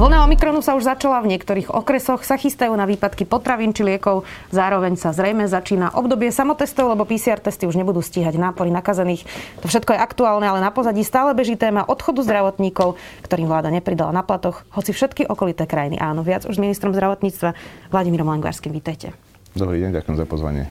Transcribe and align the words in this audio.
Vlna 0.00 0.24
Omikronu 0.24 0.64
sa 0.64 0.80
už 0.80 0.88
začala, 0.88 1.20
v 1.20 1.36
niektorých 1.36 1.76
okresoch 1.76 2.24
sa 2.24 2.40
chystajú 2.40 2.72
na 2.72 2.88
výpadky 2.88 3.28
potravín 3.28 3.76
či 3.76 3.84
liekov. 3.84 4.24
Zároveň 4.48 4.96
sa 4.96 5.12
zrejme 5.12 5.44
začína 5.44 5.92
obdobie 5.92 6.32
samotestov, 6.32 6.88
lebo 6.88 7.04
PCR 7.04 7.36
testy 7.36 7.68
už 7.68 7.76
nebudú 7.76 8.00
stíhať 8.00 8.40
nápory 8.40 8.72
nakazených. 8.72 9.28
To 9.60 9.68
všetko 9.68 9.92
je 9.92 10.00
aktuálne, 10.00 10.48
ale 10.48 10.64
na 10.64 10.72
pozadí 10.72 11.04
stále 11.04 11.36
beží 11.36 11.52
téma 11.52 11.84
odchodu 11.84 12.24
zdravotníkov, 12.24 12.96
ktorým 13.28 13.44
vláda 13.52 13.68
nepridala 13.68 14.08
na 14.16 14.24
platoch, 14.24 14.64
hoci 14.72 14.96
všetky 14.96 15.28
okolité 15.28 15.68
krajiny 15.68 16.00
áno. 16.00 16.24
Viac 16.24 16.48
už 16.48 16.56
s 16.56 16.62
ministrom 16.64 16.96
zdravotníctva 16.96 17.52
Vladimírom 17.92 18.24
Langvarským. 18.24 18.72
Vítajte. 18.72 19.12
Dobrý 19.52 19.84
deň, 19.84 20.00
ďakujem 20.00 20.16
za 20.16 20.24
pozvanie. 20.24 20.64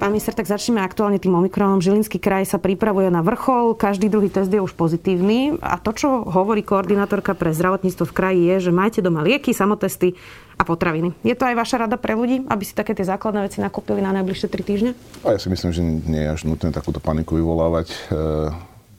Pán 0.00 0.16
minister, 0.16 0.32
tak 0.32 0.48
začneme 0.48 0.80
aktuálne 0.80 1.20
tým 1.20 1.36
Omikronom. 1.36 1.84
Žilinský 1.84 2.16
kraj 2.16 2.48
sa 2.48 2.56
pripravuje 2.56 3.12
na 3.12 3.20
vrchol, 3.20 3.76
každý 3.76 4.08
druhý 4.08 4.32
test 4.32 4.48
je 4.48 4.56
už 4.56 4.72
pozitívny 4.72 5.60
a 5.60 5.76
to, 5.76 5.92
čo 5.92 6.24
hovorí 6.24 6.64
koordinátorka 6.64 7.36
pre 7.36 7.52
zdravotníctvo 7.52 8.08
v 8.08 8.16
kraji 8.16 8.40
je, 8.48 8.56
že 8.64 8.70
majte 8.72 9.04
doma 9.04 9.20
lieky, 9.20 9.52
samotesty 9.52 10.16
a 10.56 10.64
potraviny. 10.64 11.12
Je 11.20 11.36
to 11.36 11.44
aj 11.44 11.52
vaša 11.52 11.84
rada 11.84 12.00
pre 12.00 12.16
ľudí, 12.16 12.48
aby 12.48 12.64
si 12.64 12.72
také 12.72 12.96
tie 12.96 13.04
základné 13.04 13.44
veci 13.44 13.60
nakúpili 13.60 14.00
na 14.00 14.16
najbližšie 14.16 14.48
tri 14.48 14.64
týždne? 14.64 14.96
A 15.20 15.36
ja 15.36 15.38
si 15.38 15.52
myslím, 15.52 15.68
že 15.68 15.84
nie 15.84 16.24
je 16.24 16.32
až 16.32 16.48
nutné 16.48 16.72
takúto 16.72 16.96
paniku 16.96 17.36
vyvolávať. 17.36 17.92
E, 17.92 17.96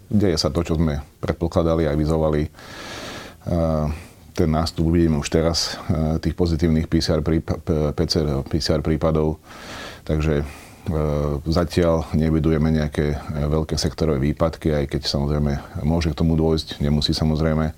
deje 0.06 0.38
sa 0.38 0.54
to, 0.54 0.62
čo 0.62 0.78
sme 0.78 1.02
predpokladali 1.18 1.90
a 1.90 1.98
vyzovali. 1.98 2.46
E, 2.46 2.50
ten 4.38 4.50
nástup 4.54 4.94
uvidíme 4.94 5.18
už 5.18 5.34
teraz 5.34 5.82
e, 5.90 6.22
tých 6.22 6.38
pozitívnych 6.38 6.86
PCR, 6.86 7.26
PCR, 8.54 8.80
prípadov. 8.86 9.42
Takže 10.06 10.46
zatiaľ 11.46 12.10
nevidujeme 12.18 12.74
nejaké 12.74 13.14
e, 13.14 13.18
veľké 13.46 13.78
sektorové 13.78 14.34
výpadky, 14.34 14.74
aj 14.74 14.86
keď 14.98 15.02
samozrejme 15.06 15.84
môže 15.86 16.10
k 16.10 16.18
tomu 16.18 16.34
dôjsť, 16.34 16.82
nemusí 16.82 17.14
samozrejme. 17.14 17.74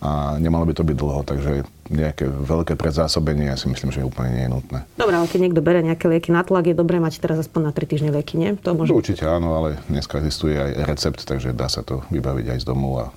A 0.00 0.40
nemalo 0.40 0.64
by 0.64 0.72
to 0.72 0.80
byť 0.80 0.96
dlho, 0.96 1.20
takže 1.28 1.60
nejaké 1.92 2.24
veľké 2.24 2.72
predzásobenie 2.72 3.52
ja 3.52 3.60
si 3.60 3.68
myslím, 3.68 3.92
že 3.92 4.00
úplne 4.00 4.32
nie 4.32 4.44
je 4.48 4.54
nutné. 4.56 4.78
Dobre, 4.96 5.12
ale 5.12 5.28
keď 5.28 5.40
niekto 5.44 5.60
berie 5.60 5.84
nejaké 5.84 6.08
lieky 6.08 6.32
na 6.32 6.40
tlak, 6.40 6.72
je 6.72 6.72
dobré 6.72 6.96
mať 6.96 7.20
teraz 7.20 7.36
aspoň 7.44 7.68
na 7.68 7.72
3 7.76 7.84
týždne 7.84 8.10
lieky, 8.16 8.40
nie? 8.40 8.56
To 8.64 8.72
môže... 8.72 8.96
Určite 8.96 9.28
áno, 9.28 9.60
ale 9.60 9.76
dneska 9.92 10.24
existuje 10.24 10.56
aj 10.56 10.88
recept, 10.88 11.20
takže 11.28 11.52
dá 11.52 11.68
sa 11.68 11.84
to 11.84 12.00
vybaviť 12.08 12.46
aj 12.48 12.58
z 12.64 12.66
domu 12.72 12.96
a 12.96 13.12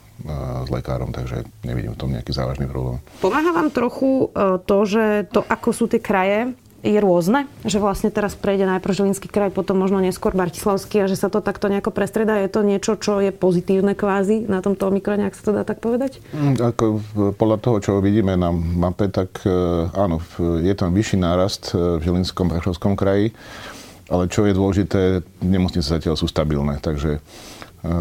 s 0.63 0.69
lekárom, 0.71 1.11
takže 1.11 1.44
nevidím 1.67 1.97
v 1.97 1.99
tom 1.99 2.09
nejaký 2.13 2.31
závažný 2.31 2.69
problém. 2.69 3.01
Pomáha 3.19 3.51
vám 3.51 3.73
trochu 3.73 4.31
e, 4.31 4.61
to, 4.63 4.77
že 4.88 5.27
to, 5.33 5.44
ako 5.44 5.69
sú 5.75 5.85
tie 5.91 5.99
kraje, 5.99 6.53
je 6.83 6.99
rôzne? 6.99 7.47
Že 7.63 7.79
vlastne 7.79 8.09
teraz 8.11 8.35
prejde 8.35 8.67
najprv 8.67 8.91
Žilinský 8.91 9.31
kraj, 9.31 9.55
potom 9.55 9.79
možno 9.79 10.03
neskôr 10.03 10.35
Bratislavský 10.35 11.07
a 11.07 11.09
že 11.09 11.15
sa 11.15 11.31
to 11.31 11.39
takto 11.39 11.71
nejako 11.71 11.95
prestredá? 11.95 12.43
Je 12.43 12.51
to 12.51 12.61
niečo, 12.61 12.99
čo 12.99 13.23
je 13.23 13.31
pozitívne 13.31 13.95
kvázi 13.95 14.43
na 14.51 14.59
tomto 14.59 14.91
Omikrone, 14.91 15.23
ak 15.23 15.39
sa 15.39 15.43
to 15.47 15.51
dá 15.55 15.63
tak 15.63 15.79
povedať? 15.79 16.19
Mm, 16.35 16.59
ako 16.59 16.83
podľa 17.39 17.57
toho, 17.63 17.77
čo 17.79 17.91
vidíme 18.03 18.35
na 18.35 18.51
mape, 18.51 19.07
tak 19.07 19.47
e, 19.47 19.49
áno, 19.95 20.19
je 20.59 20.73
tam 20.75 20.91
vyšší 20.91 21.17
nárast 21.23 21.71
e, 21.71 22.03
v 22.03 22.03
Žilinskom 22.03 22.51
Bratislavskom 22.51 22.99
kraji, 22.99 23.31
ale 24.11 24.27
čo 24.27 24.43
je 24.43 24.51
dôležité, 24.51 25.23
nemocnice 25.39 25.87
zatiaľ 25.87 26.19
sú 26.19 26.27
stabilné, 26.27 26.83
takže 26.83 27.17
e, 27.17 27.19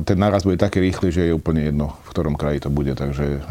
ten 0.02 0.18
nárast 0.18 0.42
bude 0.42 0.58
taký 0.58 0.82
rýchly, 0.82 1.14
že 1.14 1.22
je 1.30 1.38
úplne 1.38 1.70
jedno, 1.70 1.94
v 2.02 2.08
ktorom 2.10 2.34
kraji 2.34 2.66
to 2.66 2.70
bude. 2.74 2.98
Takže 2.98 3.46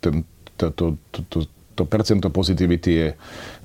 ten, 0.00 0.24
to, 0.56 0.72
to, 0.72 0.84
to, 1.28 1.38
to 1.76 1.82
to 1.82 1.90
percento 1.90 2.30
pozitivity 2.30 2.90
je 2.94 3.08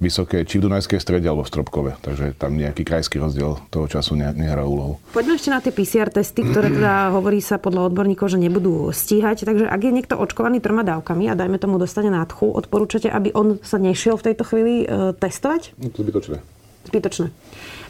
vysoké 0.02 0.41
či 0.41 0.58
v 0.58 0.66
Dunajskej 0.66 0.97
strede 0.97 1.30
alebo 1.30 1.45
v 1.45 1.52
Stropkove. 1.53 1.91
Takže 2.02 2.33
tam 2.33 2.58
nejaký 2.58 2.81
krajský 2.81 3.22
rozdiel 3.22 3.61
toho 3.69 3.86
času 3.86 4.17
nehrá 4.17 4.66
úlohu. 4.66 4.97
Poďme 5.13 5.38
ešte 5.38 5.53
na 5.53 5.62
tie 5.62 5.69
PCR 5.69 6.09
testy, 6.09 6.41
ktoré 6.41 6.73
teda 6.73 7.09
hovorí 7.16 7.38
sa 7.38 7.62
podľa 7.62 7.94
odborníkov, 7.94 8.34
že 8.34 8.41
nebudú 8.41 8.90
stíhať. 8.90 9.46
Takže 9.46 9.69
ak 9.69 9.81
je 9.85 9.91
niekto 9.94 10.17
očkovaný 10.17 10.57
troma 10.57 10.81
dávkami 10.81 11.29
a 11.29 11.38
dajme 11.38 11.62
tomu 11.62 11.78
dostane 11.78 12.09
nádchu, 12.09 12.50
odporúčate, 12.50 13.06
aby 13.06 13.29
on 13.38 13.62
sa 13.62 13.78
nešiel 13.78 14.17
v 14.17 14.25
tejto 14.34 14.44
chvíli 14.50 14.73
e, 14.90 15.13
testovať? 15.13 15.78
No, 15.78 15.94
to 15.94 16.01
zbytočné. 16.01 16.41
Zbytočné. 16.90 17.29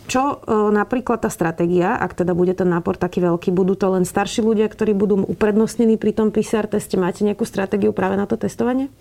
Čo 0.07 0.43
e, 0.43 0.71
napríklad 0.75 1.23
tá 1.23 1.31
stratégia, 1.31 1.95
ak 1.95 2.19
teda 2.19 2.35
bude 2.35 2.51
ten 2.51 2.67
nápor 2.67 2.99
taký 2.99 3.23
veľký, 3.23 3.55
budú 3.55 3.79
to 3.79 3.91
len 3.95 4.03
starší 4.03 4.43
ľudia, 4.43 4.67
ktorí 4.67 4.91
budú 4.91 5.23
uprednostnení 5.23 5.95
pri 5.95 6.11
tom 6.11 6.35
PCR 6.35 6.67
teste? 6.67 6.99
Máte 6.99 7.23
nejakú 7.23 7.43
stratégiu 7.47 7.91
práve 7.95 8.19
na 8.19 8.27
to 8.27 8.39
testovanie? 8.39 8.91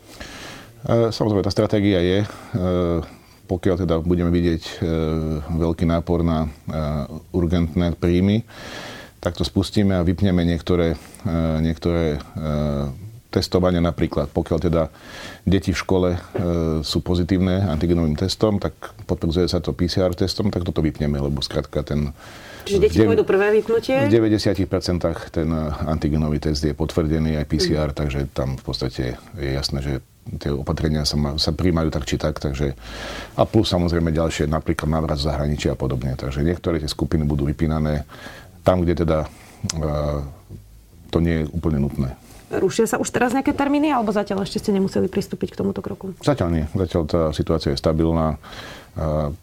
E, 0.86 1.10
samozrejme, 1.10 1.42
tá 1.42 1.50
stratégia 1.50 1.98
je, 1.98 2.18
e, 2.22 2.28
pokiaľ 3.50 3.76
teda 3.82 3.94
budeme 4.06 4.30
vidieť 4.30 4.62
e, 4.62 4.72
veľký 5.42 5.82
nápor 5.86 6.22
na 6.22 6.46
urgentné 7.34 7.98
príjmy, 7.98 8.46
tak 9.18 9.34
to 9.34 9.42
spustíme 9.42 9.98
a 9.98 10.06
vypneme 10.06 10.46
niektoré, 10.46 10.94
niektoré 11.58 12.22
testovania 13.34 13.82
napríklad. 13.82 14.30
Pokiaľ 14.30 14.58
teda 14.70 14.82
deti 15.42 15.74
v 15.74 15.82
škole 15.82 16.10
sú 16.86 17.02
pozitívne 17.02 17.66
antigenovým 17.66 18.14
testom, 18.14 18.62
tak 18.62 18.76
potvrdzuje 19.08 19.50
sa 19.50 19.58
to 19.58 19.74
PCR 19.74 20.14
testom, 20.14 20.54
tak 20.54 20.62
toto 20.62 20.78
vypneme, 20.78 21.18
lebo 21.18 21.42
skrátka 21.42 21.82
ten 21.82 22.14
Čiže 22.66 22.78
deti 22.82 22.98
pôjdu 23.02 23.26
prvé 23.26 23.50
vypnutie? 23.62 24.06
V 24.06 24.14
90% 24.14 25.34
ten 25.34 25.48
antigenový 25.86 26.38
test 26.38 26.62
je 26.62 26.74
potvrdený 26.74 27.38
aj 27.42 27.46
PCR, 27.46 27.90
mm. 27.94 27.98
takže 27.98 28.20
tam 28.30 28.58
v 28.58 28.62
podstate 28.62 29.18
je 29.38 29.50
jasné, 29.54 29.78
že 29.82 29.92
tie 30.38 30.50
opatrenia 30.50 31.06
sa, 31.06 31.14
ma, 31.14 31.38
sa 31.38 31.54
príjmajú 31.54 31.88
tak 31.94 32.04
či 32.04 32.18
tak, 32.18 32.42
takže 32.42 32.74
a 33.38 33.42
plus 33.46 33.70
samozrejme 33.70 34.10
ďalšie, 34.10 34.50
napríklad 34.50 34.90
návrat 34.90 35.22
zahraničia 35.22 35.74
a 35.74 35.78
podobne. 35.78 36.18
Takže 36.18 36.42
niektoré 36.42 36.82
tie 36.82 36.90
skupiny 36.90 37.22
budú 37.22 37.46
vypínané 37.46 38.02
tam, 38.66 38.82
kde 38.82 39.06
teda 39.06 39.18
uh, 39.24 40.20
to 41.14 41.18
nie 41.22 41.42
je 41.42 41.44
úplne 41.54 41.78
nutné. 41.78 42.18
Rušia 42.46 42.86
sa 42.86 42.98
už 43.02 43.10
teraz 43.10 43.34
nejaké 43.34 43.54
termíny, 43.54 43.90
alebo 43.90 44.14
zatiaľ 44.14 44.46
ešte 44.46 44.62
ste 44.62 44.70
nemuseli 44.74 45.10
pristúpiť 45.10 45.54
k 45.54 45.58
tomuto 45.62 45.82
kroku? 45.82 46.14
Zatiaľ 46.22 46.48
nie. 46.50 46.64
Zatiaľ 46.74 47.02
tá 47.06 47.22
situácia 47.34 47.74
je 47.74 47.78
stabilná. 47.78 48.38
Uh, 48.94 49.34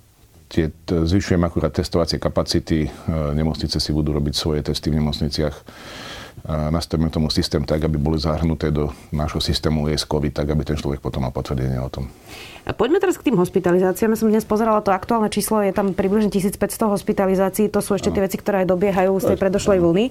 tie, 0.51 0.71
zvyšujem 0.87 1.43
akurát 1.43 1.75
testovacie 1.75 2.19
kapacity. 2.19 2.87
Uh, 2.87 3.35
nemocnice 3.35 3.79
si 3.79 3.91
budú 3.91 4.15
robiť 4.15 4.33
svoje 4.35 4.63
testy 4.63 4.87
v 4.91 5.03
nemocniciach 5.03 5.55
nastavíme 6.43 7.07
tomu 7.07 7.31
systém 7.31 7.63
tak, 7.63 7.87
aby 7.87 7.95
boli 7.95 8.19
zahrnuté 8.19 8.67
do 8.67 8.91
nášho 9.15 9.39
systému 9.39 9.87
ES 9.87 10.03
COVID, 10.03 10.35
tak 10.35 10.51
aby 10.51 10.67
ten 10.67 10.75
človek 10.75 10.99
potom 10.99 11.23
mal 11.23 11.31
potvrdenie 11.31 11.79
o 11.79 11.87
tom. 11.87 12.11
Poďme 12.63 12.99
teraz 12.99 13.15
k 13.15 13.31
tým 13.31 13.39
hospitalizáciám. 13.39 14.11
Ja 14.15 14.19
som 14.19 14.31
dnes 14.31 14.43
pozerala 14.43 14.83
to 14.83 14.91
aktuálne 14.91 15.31
číslo, 15.31 15.63
je 15.63 15.71
tam 15.71 15.95
približne 15.95 16.31
1500 16.31 16.59
hospitalizácií. 16.91 17.71
To 17.71 17.79
sú 17.79 17.95
ešte 17.95 18.11
tie 18.11 18.23
veci, 18.23 18.35
ktoré 18.39 18.63
aj 18.63 18.75
dobiehajú 18.75 19.13
z 19.19 19.25
tej 19.35 19.37
predošlej 19.39 19.79
vlny. 19.83 20.05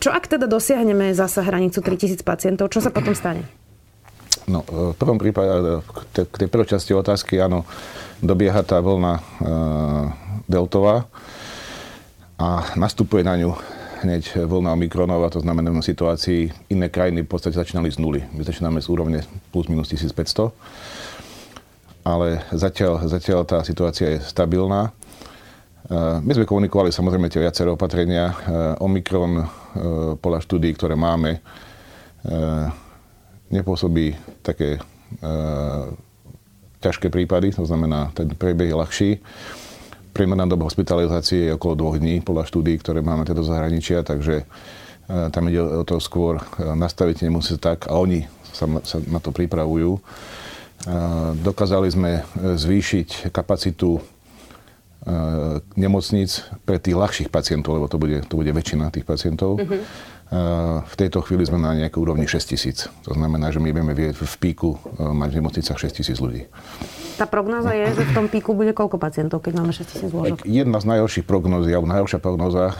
Čo 0.00 0.12
ak 0.12 0.24
teda 0.28 0.48
dosiahneme 0.48 1.12
zasa 1.12 1.44
hranicu 1.44 1.84
3000 1.84 2.20
pacientov, 2.24 2.72
čo 2.72 2.80
sa 2.80 2.88
potom 2.88 3.12
stane? 3.12 3.44
No, 4.44 4.60
v 4.68 4.96
prvom 4.96 5.16
prípade, 5.16 5.80
k 6.12 6.34
tej 6.44 6.48
prvej 6.52 6.76
časti 6.76 6.92
otázky, 6.92 7.40
áno, 7.40 7.64
dobieha 8.20 8.60
tá 8.60 8.76
vlna 8.84 9.14
e, 9.16 9.22
deltová 10.44 11.08
a 12.36 12.68
nastupuje 12.76 13.24
na 13.24 13.40
ňu 13.40 13.56
hneď 14.04 14.44
vlna 14.44 14.76
Omikronov 14.76 15.24
to 15.32 15.40
znamená 15.40 15.72
v 15.72 15.80
situácii 15.80 16.52
iné 16.68 16.92
krajiny 16.92 17.24
v 17.24 17.30
podstate 17.32 17.56
začínali 17.56 17.88
z 17.88 17.98
nuly. 17.98 18.20
My 18.36 18.44
začíname 18.44 18.84
z 18.84 18.92
úrovne 18.92 19.24
plus 19.48 19.66
minus 19.72 19.88
1500. 19.88 20.52
Ale 22.04 22.44
zatiaľ, 22.52 23.08
zatiaľ 23.08 23.48
tá 23.48 23.64
situácia 23.64 24.12
je 24.12 24.18
stabilná. 24.20 24.92
E, 25.88 26.20
my 26.20 26.32
sme 26.36 26.44
komunikovali 26.44 26.92
samozrejme 26.92 27.32
tie 27.32 27.40
viaceré 27.40 27.72
opatrenia. 27.72 28.28
E, 28.28 28.34
Omikron 28.84 29.40
e, 29.40 29.44
podľa 30.20 30.44
štúdí, 30.44 30.68
ktoré 30.76 30.94
máme, 30.94 31.40
nepôsobí 33.52 34.16
také 34.40 34.80
ťažké 36.80 37.12
prípady, 37.12 37.52
to 37.52 37.68
znamená, 37.68 38.16
ten 38.16 38.32
priebeh 38.32 38.72
je 38.72 38.80
ľahší. 38.80 39.10
Priemerná 40.14 40.46
doba 40.46 40.70
hospitalizácie 40.70 41.50
je 41.50 41.56
okolo 41.58 41.74
dvoch 41.74 41.96
dní 41.98 42.22
podľa 42.22 42.46
štúdí, 42.46 42.78
ktoré 42.78 43.02
máme 43.02 43.26
teda 43.26 43.42
zahraničia, 43.42 44.06
takže 44.06 44.46
e, 44.46 45.28
tam 45.34 45.50
ide 45.50 45.58
o 45.58 45.82
to 45.82 45.98
skôr 45.98 46.38
e, 46.38 46.42
nastaviť 46.62 47.26
nemocnice 47.26 47.58
tak 47.58 47.90
a 47.90 47.98
oni 47.98 48.22
sa, 48.54 48.70
sa 48.86 49.02
na 49.10 49.18
to 49.18 49.34
pripravujú. 49.34 49.98
E, 49.98 50.00
dokázali 51.42 51.90
sme 51.90 52.22
zvýšiť 52.38 53.34
kapacitu 53.34 53.98
nemocníc 55.76 56.48
pre 56.64 56.80
tých 56.80 56.96
ľahších 56.96 57.28
pacientov, 57.28 57.76
lebo 57.76 57.92
to 57.92 58.00
bude, 58.00 58.24
to 58.24 58.40
bude 58.40 58.48
väčšina 58.48 58.88
tých 58.88 59.04
pacientov. 59.04 59.60
Mm-hmm 59.60 60.13
v 60.84 60.94
tejto 60.96 61.20
chvíli 61.22 61.44
sme 61.44 61.60
na 61.60 61.76
nejakej 61.76 62.00
úrovni 62.00 62.26
6 62.26 62.52
tisíc. 62.56 62.88
To 63.06 63.12
znamená, 63.14 63.52
že 63.52 63.60
my 63.60 63.70
vieme 63.70 63.92
v 63.94 64.34
píku 64.40 64.80
e, 64.96 65.04
mať 65.04 65.28
v 65.30 65.38
nemocnicách 65.38 65.78
6 65.78 66.00
tisíc 66.00 66.18
ľudí. 66.18 66.48
Tá 67.14 67.30
prognoza 67.30 67.70
je, 67.76 67.94
že 67.94 68.02
v 68.10 68.12
tom 68.16 68.26
píku 68.26 68.56
bude 68.56 68.74
koľko 68.74 68.98
pacientov, 68.98 69.44
keď 69.44 69.62
máme 69.62 69.70
6 69.70 69.86
tisíc 69.86 70.10
lôžok? 70.10 70.42
Jedna 70.42 70.82
z 70.82 70.86
najhorších 70.90 71.22
prognóz, 71.28 71.68
alebo 71.70 71.86
najhoršia 71.86 72.18
prognoza, 72.18 72.64
e, 72.72 72.74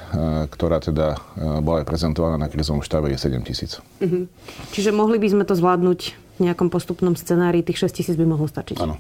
ktorá 0.51 0.83
teda 0.83 1.21
bola 1.63 1.85
aj 1.85 1.87
prezentovaná 1.87 2.37
na 2.41 2.51
krizovom 2.51 2.83
štáve, 2.83 3.13
je 3.15 3.19
7 3.21 3.39
tisíc. 3.47 3.79
Uh-huh. 4.03 4.27
Čiže 4.75 4.91
mohli 4.91 5.23
by 5.23 5.29
sme 5.39 5.45
to 5.47 5.55
zvládnuť 5.55 6.01
v 6.35 6.41
nejakom 6.51 6.67
postupnom 6.73 7.15
scenári 7.15 7.63
tých 7.63 7.87
6 7.87 8.03
tisíc 8.03 8.15
by 8.19 8.27
mohlo 8.27 8.51
stačiť. 8.51 8.83
Áno. 8.83 8.99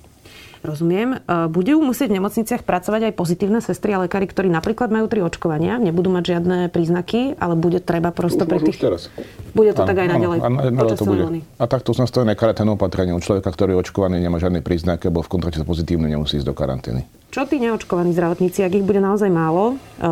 Rozumiem. 0.65 1.21
E, 1.21 1.45
budú 1.53 1.77
musieť 1.85 2.09
v 2.09 2.25
nemocniciach 2.25 2.65
pracovať 2.65 3.13
aj 3.13 3.13
pozitívne 3.13 3.61
sestry 3.61 3.93
a 3.93 4.01
lekári, 4.01 4.25
ktorí 4.25 4.49
napríklad 4.49 4.89
majú 4.89 5.13
tri 5.13 5.21
očkovania, 5.21 5.77
nebudú 5.77 6.09
mať 6.09 6.25
žiadne 6.25 6.59
príznaky, 6.73 7.37
ale 7.37 7.53
bude 7.53 7.85
treba 7.85 8.17
prosto 8.17 8.49
pri 8.49 8.65
tých... 8.65 8.81
teraz. 8.81 9.13
Bude 9.53 9.77
to 9.77 9.85
áno, 9.85 9.89
tak 9.93 9.97
aj 10.01 10.09
naďalej. 10.17 10.39
Áno, 10.41 10.59
áno, 10.65 10.97
to 10.97 11.05
bude. 11.05 11.45
A 11.61 11.65
takto 11.69 11.93
sú 11.93 12.01
nastavené 12.01 12.33
karanténne 12.33 12.73
opatrenie. 12.73 13.13
U 13.13 13.21
človeka, 13.21 13.53
ktorý 13.53 13.77
je 13.77 13.79
očkovaný, 13.85 14.25
nemá 14.25 14.41
žiadne 14.41 14.65
príznaky, 14.65 15.13
alebo 15.13 15.21
v 15.21 15.37
kontrakte 15.37 15.61
pozitívne, 15.69 16.09
nemusí 16.09 16.41
ísť 16.41 16.49
do 16.49 16.57
karantény. 16.57 17.05
Čo 17.35 17.51
tí 17.51 17.59
neočkovaní 17.59 18.15
zdravotníci, 18.15 18.63
ak 18.63 18.79
ich 18.79 18.87
bude 18.87 19.03
naozaj 19.03 19.27
málo, 19.27 19.75
eh, 19.99 20.07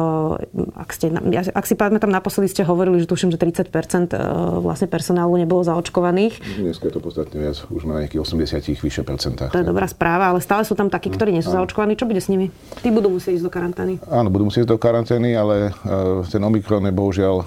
ak, 0.75 0.91
ste, 0.91 1.07
ak 1.55 1.65
si 1.71 1.79
pamätám, 1.79 2.11
naposledy 2.11 2.51
ste 2.51 2.67
hovorili, 2.67 2.99
že 2.99 3.07
tuším, 3.07 3.31
že 3.31 3.39
30% 3.39 4.11
eh, 4.11 4.19
vlastne 4.59 4.91
personálu 4.91 5.39
nebolo 5.39 5.63
zaočkovaných. 5.63 6.43
Dnes 6.59 6.83
je 6.83 6.91
to 6.91 6.99
podstatne 6.99 7.39
viac, 7.39 7.63
už 7.71 7.87
na 7.87 8.03
nejakých 8.03 8.27
80 8.27 8.75
vyššie 8.75 9.07
percentách. 9.07 9.55
To 9.55 9.63
je 9.63 9.71
dobrá 9.71 9.87
správa, 9.87 10.35
ale 10.35 10.43
stále 10.43 10.67
sú 10.67 10.75
tam 10.75 10.91
takí, 10.91 11.15
ktorí 11.15 11.31
nie 11.31 11.47
sú 11.47 11.55
zaočkovaní. 11.55 11.95
Čo 11.95 12.11
bude 12.11 12.19
s 12.19 12.27
nimi? 12.27 12.51
Tí 12.83 12.91
budú 12.91 13.15
musieť 13.15 13.39
ísť 13.39 13.47
do 13.47 13.53
karantény. 13.55 13.93
Áno, 14.11 14.27
budú 14.27 14.51
musieť 14.51 14.67
ísť 14.67 14.73
do 14.75 14.83
karantény, 14.83 15.39
ale 15.39 15.71
uh, 15.71 16.27
ten 16.27 16.43
Omikron 16.43 16.83
bohužiaľ 16.91 17.47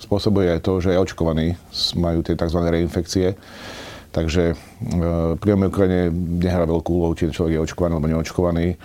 spôsobuje 0.00 0.48
aj 0.48 0.60
to, 0.64 0.80
že 0.80 0.96
aj 0.96 1.12
očkovaní 1.12 1.60
majú 2.00 2.24
tie 2.24 2.32
tzv. 2.32 2.56
reinfekcie. 2.56 3.36
Takže 4.12 4.52
e, 4.52 4.54
pri 5.40 5.50
Omikrone 5.56 6.12
nehrá 6.12 6.68
veľkú 6.68 6.90
úlohu, 6.92 7.16
či 7.16 7.32
človek 7.32 7.56
je 7.56 7.64
očkovaný 7.64 7.92
alebo 7.96 8.12
neočkovaný. 8.12 8.66
E, 8.68 8.76
e, 8.76 8.78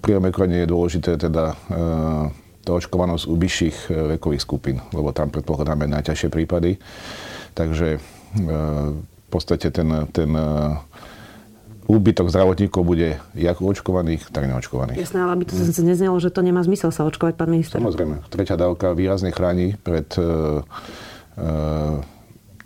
pri 0.00 0.12
Omikrone 0.16 0.64
je 0.64 0.72
dôležité 0.72 1.20
teda 1.20 1.52
tá 2.60 2.76
očkovanosť 2.76 3.24
u 3.28 3.34
vyšších 3.40 3.76
vekových 4.16 4.44
skupín, 4.44 4.76
lebo 4.92 5.16
tam 5.16 5.32
predpokladáme 5.32 5.88
najťažšie 5.88 6.28
prípady. 6.28 6.76
Takže 7.56 7.96
v 9.00 9.28
podstate 9.32 9.72
ten, 9.72 9.88
ten 10.12 10.28
úbytok 11.90 12.30
zdravotníkov 12.30 12.82
bude 12.86 13.18
jak 13.34 13.58
očkovaných, 13.58 14.30
tak 14.30 14.46
neočkovaných. 14.46 15.00
Jasné, 15.00 15.24
ale 15.24 15.34
aby 15.34 15.44
to 15.48 15.58
zase 15.58 15.82
neznelo, 15.82 16.20
že 16.22 16.30
to 16.30 16.44
nemá 16.44 16.62
zmysel 16.62 16.94
sa 16.94 17.02
očkovať, 17.08 17.34
pán 17.34 17.50
minister. 17.50 17.82
Samozrejme. 17.82 18.22
Tretia 18.30 18.54
dávka 18.54 18.94
výrazne 18.94 19.34
chráni 19.34 19.74
pred 19.82 20.06
uh, 20.20 20.62
uh, 21.40 21.98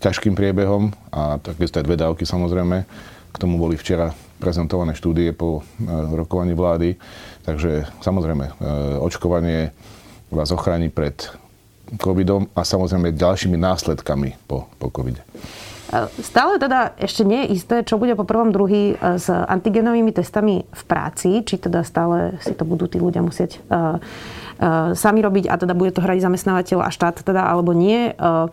ťažkým 0.04 0.36
priebehom 0.36 0.92
a 1.08 1.40
takisto 1.40 1.80
aj 1.80 1.88
dve 1.88 1.96
dávky 1.96 2.28
samozrejme. 2.28 2.84
K 3.32 3.36
tomu 3.40 3.56
boli 3.56 3.80
včera 3.80 4.12
prezentované 4.36 4.92
štúdie 4.92 5.32
po 5.32 5.64
e, 5.64 5.88
rokovaní 6.12 6.52
vlády. 6.52 7.00
Takže 7.48 7.88
samozrejme, 8.04 8.44
e, 8.44 8.52
očkovanie 9.00 9.72
vás 10.28 10.52
ochráni 10.52 10.92
pred 10.92 11.16
covidom 11.96 12.52
a 12.52 12.68
samozrejme 12.68 13.16
ďalšími 13.16 13.56
následkami 13.56 14.36
po, 14.44 14.68
po 14.76 14.92
covide. 14.92 15.24
E, 15.24 16.04
stále 16.20 16.60
teda 16.60 16.92
ešte 17.00 17.24
nie 17.24 17.48
je 17.48 17.52
isté, 17.56 17.76
čo 17.80 17.96
bude 17.96 18.12
po 18.12 18.28
prvom 18.28 18.52
druhý 18.52 19.00
s 19.00 19.32
antigenovými 19.32 20.12
testami 20.12 20.68
v 20.68 20.82
práci, 20.84 21.40
či 21.48 21.56
teda 21.56 21.80
stále 21.80 22.36
si 22.44 22.52
to 22.52 22.68
budú 22.68 22.86
tí 22.86 23.00
ľudia 23.00 23.24
musieť 23.24 23.64
uh, 23.72 23.96
sami 24.96 25.20
robiť 25.20 25.52
a 25.52 25.60
teda 25.60 25.76
bude 25.76 25.92
to 25.92 26.00
hrať 26.00 26.24
zamestnávateľ 26.24 26.78
a 26.86 26.88
štát 26.88 27.20
teda 27.20 27.44
alebo 27.44 27.76
nie. 27.76 28.16
Uh, 28.16 28.48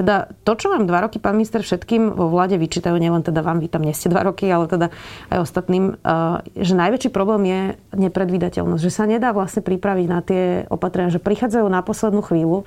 teda 0.00 0.30
to, 0.46 0.54
čo 0.54 0.70
vám 0.70 0.86
dva 0.86 1.04
roky, 1.04 1.18
pán 1.18 1.34
minister, 1.34 1.60
všetkým 1.60 2.14
vo 2.14 2.30
vláde 2.30 2.54
vyčítajú, 2.56 2.94
nielen 2.94 3.26
teda 3.26 3.42
vám, 3.42 3.58
vy 3.58 3.68
tam 3.68 3.82
nie 3.82 3.92
ste 3.92 4.06
dva 4.06 4.22
roky, 4.24 4.46
ale 4.48 4.70
teda 4.70 4.88
aj 5.28 5.38
ostatným, 5.42 5.92
eh, 5.92 6.62
že 6.62 6.78
najväčší 6.78 7.10
problém 7.10 7.42
je 7.44 7.60
nepredvídateľnosť, 8.08 8.80
že 8.80 8.92
sa 8.94 9.04
nedá 9.04 9.34
vlastne 9.36 9.60
pripraviť 9.60 10.06
na 10.08 10.20
tie 10.22 10.64
opatrenia, 10.70 11.12
že 11.12 11.20
prichádzajú 11.20 11.66
na 11.68 11.84
poslednú 11.84 12.22
chvíľu. 12.24 12.64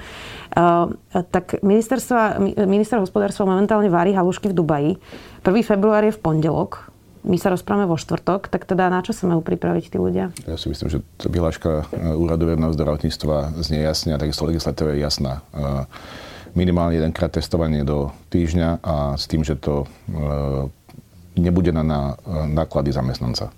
Tak 1.10 1.66
minister 1.66 2.98
hospodárstva 3.02 3.50
momentálne 3.50 3.90
vári 3.90 4.14
halušky 4.14 4.54
v 4.54 4.58
Dubaji. 4.58 4.92
1. 5.42 5.66
február 5.66 6.06
je 6.06 6.14
v 6.14 6.22
pondelok, 6.22 6.93
my 7.24 7.38
sa 7.40 7.52
rozprávame 7.52 7.88
vo 7.88 7.96
štvrtok, 7.96 8.52
tak 8.52 8.68
teda 8.68 8.92
na 8.92 9.00
čo 9.00 9.16
sa 9.16 9.28
majú 9.28 9.40
pripraviť 9.40 9.92
tí 9.92 9.98
ľudia? 10.00 10.36
Ja 10.44 10.60
si 10.60 10.68
myslím, 10.68 10.88
že 10.92 11.00
vyhláška 11.24 11.88
eh, 11.90 12.14
úradu 12.14 12.48
verejného 12.48 12.76
zdravotníctva 12.76 13.60
znie 13.64 13.84
jasne 13.84 14.16
a 14.16 14.22
takisto 14.22 14.44
legislatíva 14.44 14.96
je 14.96 15.02
jasná 15.02 15.44
minimálne 16.54 16.98
jedenkrát 16.98 17.34
testovanie 17.34 17.82
do 17.82 18.14
týždňa 18.30 18.82
a 18.82 18.96
s 19.18 19.26
tým, 19.26 19.42
že 19.42 19.58
to 19.58 19.84
e, 19.84 19.88
nebude 21.38 21.74
na, 21.74 21.84
na 21.84 22.02
náklady 22.46 22.94
zamestnanca. 22.94 23.50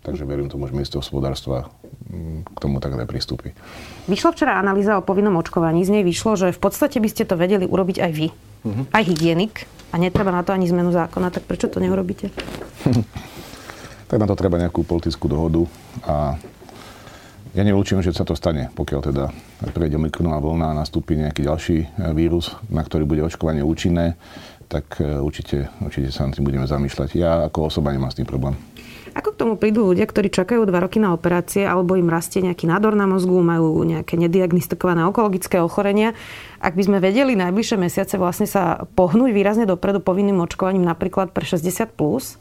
Takže 0.00 0.24
verím 0.24 0.48
tomu, 0.48 0.64
že 0.64 0.72
minister 0.72 1.04
hospodárstva 1.04 1.68
k 2.48 2.58
tomu 2.64 2.80
tak 2.80 2.96
aj 2.96 3.04
pristúpi. 3.04 3.52
Vyšla 4.08 4.32
včera 4.32 4.56
analýza 4.56 4.96
o 4.96 5.04
povinnom 5.04 5.36
očkovaní. 5.36 5.84
Z 5.84 6.00
nej 6.00 6.04
vyšlo, 6.06 6.40
že 6.40 6.56
v 6.56 6.60
podstate 6.60 6.96
by 6.96 7.08
ste 7.12 7.28
to 7.28 7.36
vedeli 7.36 7.68
urobiť 7.68 8.00
aj 8.00 8.12
vy. 8.16 8.32
Uh-huh. 8.64 8.88
Aj 8.88 9.04
hygienik. 9.04 9.68
A 9.92 9.96
netreba 9.96 10.28
na 10.28 10.44
to 10.44 10.52
ani 10.52 10.68
zmenu 10.68 10.92
zákona. 10.92 11.32
Tak 11.32 11.48
prečo 11.48 11.72
to 11.72 11.80
neurobíte? 11.80 12.28
tak 14.08 14.16
na 14.16 14.26
to 14.26 14.36
treba 14.36 14.56
nejakú 14.56 14.84
politickú 14.88 15.28
dohodu 15.28 15.62
a 16.08 16.40
ja 17.56 17.64
nevylúčim, 17.64 18.04
že 18.04 18.12
sa 18.12 18.28
to 18.28 18.36
stane, 18.36 18.68
pokiaľ 18.76 19.00
teda 19.08 19.24
prejde 19.72 19.96
Omikronová 19.96 20.38
vlna 20.38 20.66
a 20.72 20.78
nastúpi 20.84 21.16
nejaký 21.16 21.48
ďalší 21.48 21.76
e, 21.80 21.86
vírus, 22.12 22.52
na 22.68 22.84
ktorý 22.84 23.08
bude 23.08 23.24
očkovanie 23.24 23.64
účinné, 23.64 24.20
tak 24.68 25.00
e, 25.00 25.16
určite, 25.16 25.72
určite 25.80 26.12
sa 26.12 26.28
nad 26.28 26.36
tým 26.36 26.44
budeme 26.44 26.68
zamýšľať. 26.68 27.08
Ja 27.16 27.48
ako 27.48 27.72
osoba 27.72 27.90
nemám 27.90 28.12
s 28.12 28.20
tým 28.20 28.28
problém. 28.28 28.52
Tomu 29.38 29.54
prídu 29.54 29.86
ľudia, 29.86 30.02
ktorí 30.02 30.34
čakajú 30.34 30.66
dva 30.66 30.82
roky 30.82 30.98
na 30.98 31.14
operácie 31.14 31.62
alebo 31.62 31.94
im 31.94 32.10
rastie 32.10 32.42
nejaký 32.42 32.66
nádor 32.66 32.98
na 32.98 33.06
mozgu, 33.06 33.38
majú 33.38 33.86
nejaké 33.86 34.18
nediagnostikované 34.18 35.06
onkologické 35.06 35.62
ochorenia? 35.62 36.18
Ak 36.58 36.74
by 36.74 36.82
sme 36.82 36.98
vedeli 36.98 37.38
najbližšie 37.38 37.78
mesiace 37.78 38.18
vlastne 38.18 38.50
sa 38.50 38.82
pohnúť 38.98 39.30
výrazne 39.30 39.62
dopredu 39.62 40.02
povinným 40.02 40.42
očkovaním 40.42 40.82
napríklad 40.82 41.30
pre 41.30 41.46
60+, 41.46 41.86
plus, 41.94 42.34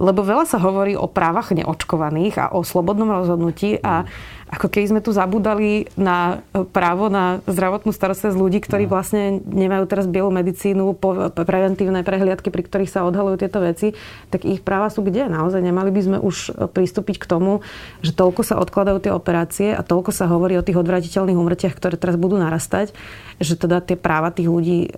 lebo 0.00 0.20
veľa 0.24 0.44
sa 0.48 0.56
hovorí 0.60 0.96
o 0.96 1.08
právach 1.08 1.52
neočkovaných 1.52 2.34
a 2.40 2.46
o 2.56 2.64
slobodnom 2.64 3.08
rozhodnutí 3.08 3.80
a 3.84 4.08
ako 4.50 4.66
keby 4.66 4.86
sme 4.90 5.00
tu 5.00 5.14
zabudali 5.14 5.86
na 5.94 6.42
právo 6.74 7.06
na 7.06 7.38
zdravotnú 7.46 7.94
starostlivosť 7.94 8.38
ľudí, 8.38 8.58
ktorí 8.58 8.90
no. 8.90 8.98
vlastne 8.98 9.38
nemajú 9.46 9.86
teraz 9.86 10.10
bielu 10.10 10.28
medicínu, 10.28 10.98
preventívne 11.38 12.02
prehliadky, 12.02 12.50
pri 12.50 12.66
ktorých 12.66 12.90
sa 12.90 13.06
odhalujú 13.06 13.46
tieto 13.46 13.62
veci, 13.62 13.94
tak 14.34 14.42
ich 14.42 14.60
práva 14.60 14.90
sú 14.90 15.06
kde? 15.06 15.30
Naozaj 15.30 15.62
nemali 15.62 15.94
by 15.94 16.00
sme 16.02 16.18
už 16.18 16.52
pristúpiť 16.74 17.22
k 17.22 17.30
tomu, 17.30 17.62
že 18.02 18.10
toľko 18.10 18.42
sa 18.42 18.58
odkladajú 18.58 18.98
tie 18.98 19.12
operácie 19.14 19.68
a 19.70 19.86
toľko 19.86 20.10
sa 20.10 20.26
hovorí 20.26 20.58
o 20.58 20.66
tých 20.66 20.76
odvratiteľných 20.82 21.38
umrtiach, 21.38 21.78
ktoré 21.78 21.94
teraz 21.94 22.18
budú 22.18 22.34
narastať, 22.36 22.90
že 23.38 23.54
teda 23.54 23.78
tie 23.80 23.94
práva 23.94 24.34
tých 24.34 24.50
ľudí 24.50 24.90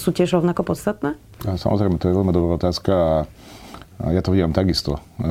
sú 0.00 0.10
tiež 0.16 0.40
rovnako 0.40 0.64
podstatné? 0.64 1.20
Samozrejme, 1.44 2.00
to 2.00 2.10
je 2.10 2.16
veľmi 2.16 2.32
dobrá 2.34 2.58
otázka 2.58 2.92
a 2.96 3.16
a 3.98 4.14
ja 4.14 4.22
to 4.22 4.30
vidím 4.30 4.54
takisto. 4.54 5.02
E, 5.18 5.30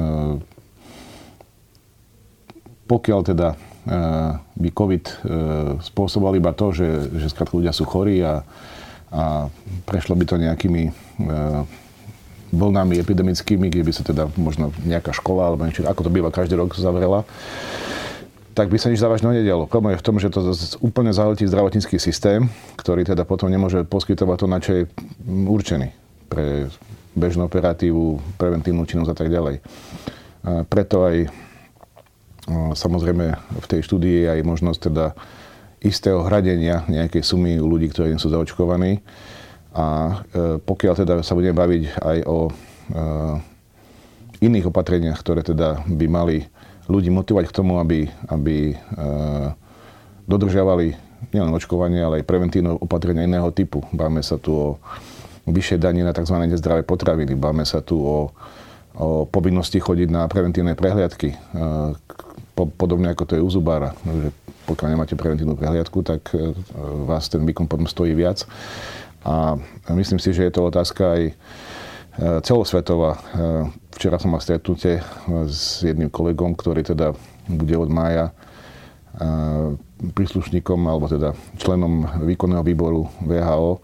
pokiaľ 2.87 3.19
teda 3.27 3.47
e, 3.53 3.55
by 4.39 4.69
COVID 4.71 5.03
e, 5.05 5.13
spôsoboval 5.83 6.39
iba 6.39 6.55
to, 6.55 6.71
že, 6.71 7.11
že 7.19 7.27
skrátka 7.29 7.59
ľudia 7.59 7.75
sú 7.75 7.83
chorí 7.83 8.23
a, 8.23 8.41
a 9.11 9.51
prešlo 9.83 10.15
by 10.15 10.25
to 10.25 10.39
nejakými 10.39 10.89
vlnami 12.51 12.95
epidemickými, 12.99 13.67
kde 13.67 13.83
by 13.83 13.91
sa 13.91 14.03
teda 14.07 14.31
možno 14.39 14.71
nejaká 14.87 15.11
škola 15.11 15.51
alebo 15.51 15.67
niečo, 15.67 15.83
ako 15.83 16.07
to 16.07 16.13
býva 16.13 16.31
každý 16.31 16.55
rok 16.55 16.71
zavrela, 16.79 17.27
tak 18.55 18.73
by 18.73 18.77
sa 18.79 18.89
nič 18.89 19.03
závažného 19.03 19.37
nedialo. 19.37 19.69
Problém 19.69 19.93
je 19.93 20.01
v 20.01 20.07
tom, 20.07 20.17
že 20.17 20.33
to 20.33 20.41
úplne 20.81 21.13
zahltí 21.13 21.45
zdravotnícky 21.45 22.01
systém, 22.01 22.49
ktorý 22.79 23.05
teda 23.05 23.27
potom 23.27 23.51
nemôže 23.51 23.85
poskytovať 23.85 24.37
to, 24.39 24.47
na 24.49 24.59
čo 24.63 24.71
je 24.73 24.83
určený 25.27 25.93
pre 26.25 26.71
bežnú 27.13 27.45
operatívu, 27.45 28.37
preventívnu 28.41 28.85
činnosť 28.89 29.11
a 29.13 29.17
tak 29.17 29.29
ďalej. 29.29 29.55
A 30.47 30.65
preto 30.65 31.05
aj 31.05 31.29
samozrejme 32.73 33.25
v 33.35 33.65
tej 33.67 33.83
štúdii 33.83 34.23
je 34.23 34.27
aj 34.39 34.41
možnosť 34.47 34.79
teda 34.91 35.05
istého 35.83 36.25
hradenia 36.25 36.87
nejakej 36.89 37.21
sumy 37.21 37.61
u 37.61 37.67
ľudí, 37.69 37.91
ktorí 37.91 38.15
nie 38.15 38.21
sú 38.21 38.33
zaočkovaní. 38.33 39.03
A 39.77 39.85
e, 39.85 40.57
pokiaľ 40.57 40.93
teda 40.97 41.13
sa 41.21 41.37
budeme 41.37 41.53
baviť 41.53 42.01
aj 42.01 42.17
o 42.25 42.49
e, 42.49 42.51
iných 44.41 44.73
opatreniach, 44.73 45.21
ktoré 45.21 45.45
teda 45.45 45.85
by 45.85 46.05
mali 46.09 46.37
ľudí 46.89 47.13
motivovať 47.13 47.45
k 47.51 47.55
tomu, 47.61 47.77
aby, 47.77 48.09
aby 48.31 48.73
e, 48.73 48.75
dodržiavali 50.25 50.97
nielen 51.29 51.53
očkovanie, 51.53 52.01
ale 52.01 52.23
aj 52.23 52.29
preventívne 52.29 52.73
opatrenia 52.73 53.29
iného 53.29 53.53
typu. 53.53 53.85
Báme 53.93 54.25
sa 54.25 54.41
tu 54.41 54.51
o 54.55 54.67
vyššie 55.45 55.77
danie 55.77 56.01
na 56.01 56.15
tzv. 56.15 56.35
nezdravé 56.41 56.81
potraviny. 56.81 57.37
Báme 57.37 57.61
sa 57.63 57.85
tu 57.85 58.01
o, 58.01 58.33
o 58.97 59.29
povinnosti 59.29 59.77
chodiť 59.77 60.09
na 60.09 60.25
preventívne 60.25 60.73
prehliadky. 60.73 61.37
E, 62.57 62.65
podobne 62.65 63.13
ako 63.13 63.23
to 63.29 63.33
je 63.37 63.45
u 63.45 63.49
zubára. 63.53 63.93
Že 64.01 64.33
pokiaľ 64.65 64.87
nemáte 64.89 65.13
preventívnu 65.13 65.53
prehliadku, 65.53 66.01
tak 66.01 66.33
e, 66.33 66.57
vás 67.05 67.29
ten 67.29 67.45
výkon 67.45 67.69
potom 67.69 67.85
stojí 67.85 68.17
viac. 68.17 68.43
A 69.27 69.59
myslím 69.93 70.17
si, 70.17 70.33
že 70.33 70.49
je 70.49 70.53
to 70.53 70.65
otázka 70.65 71.03
aj 71.13 71.21
e, 71.29 71.33
celosvetová. 72.41 73.21
Včera 73.93 74.21
som 74.21 74.33
mal 74.33 74.41
stretnutie 74.41 75.01
s 75.49 75.81
jedným 75.81 76.13
kolegom, 76.13 76.53
ktorý 76.53 76.85
teda 76.85 77.17
bude 77.49 77.75
od 77.77 77.89
mája 77.89 78.29
príslušníkom 79.97 80.77
alebo 80.85 81.09
teda 81.09 81.33
členom 81.57 82.05
výkonného 82.21 82.61
výboru 82.61 83.09
VHO. 83.25 83.81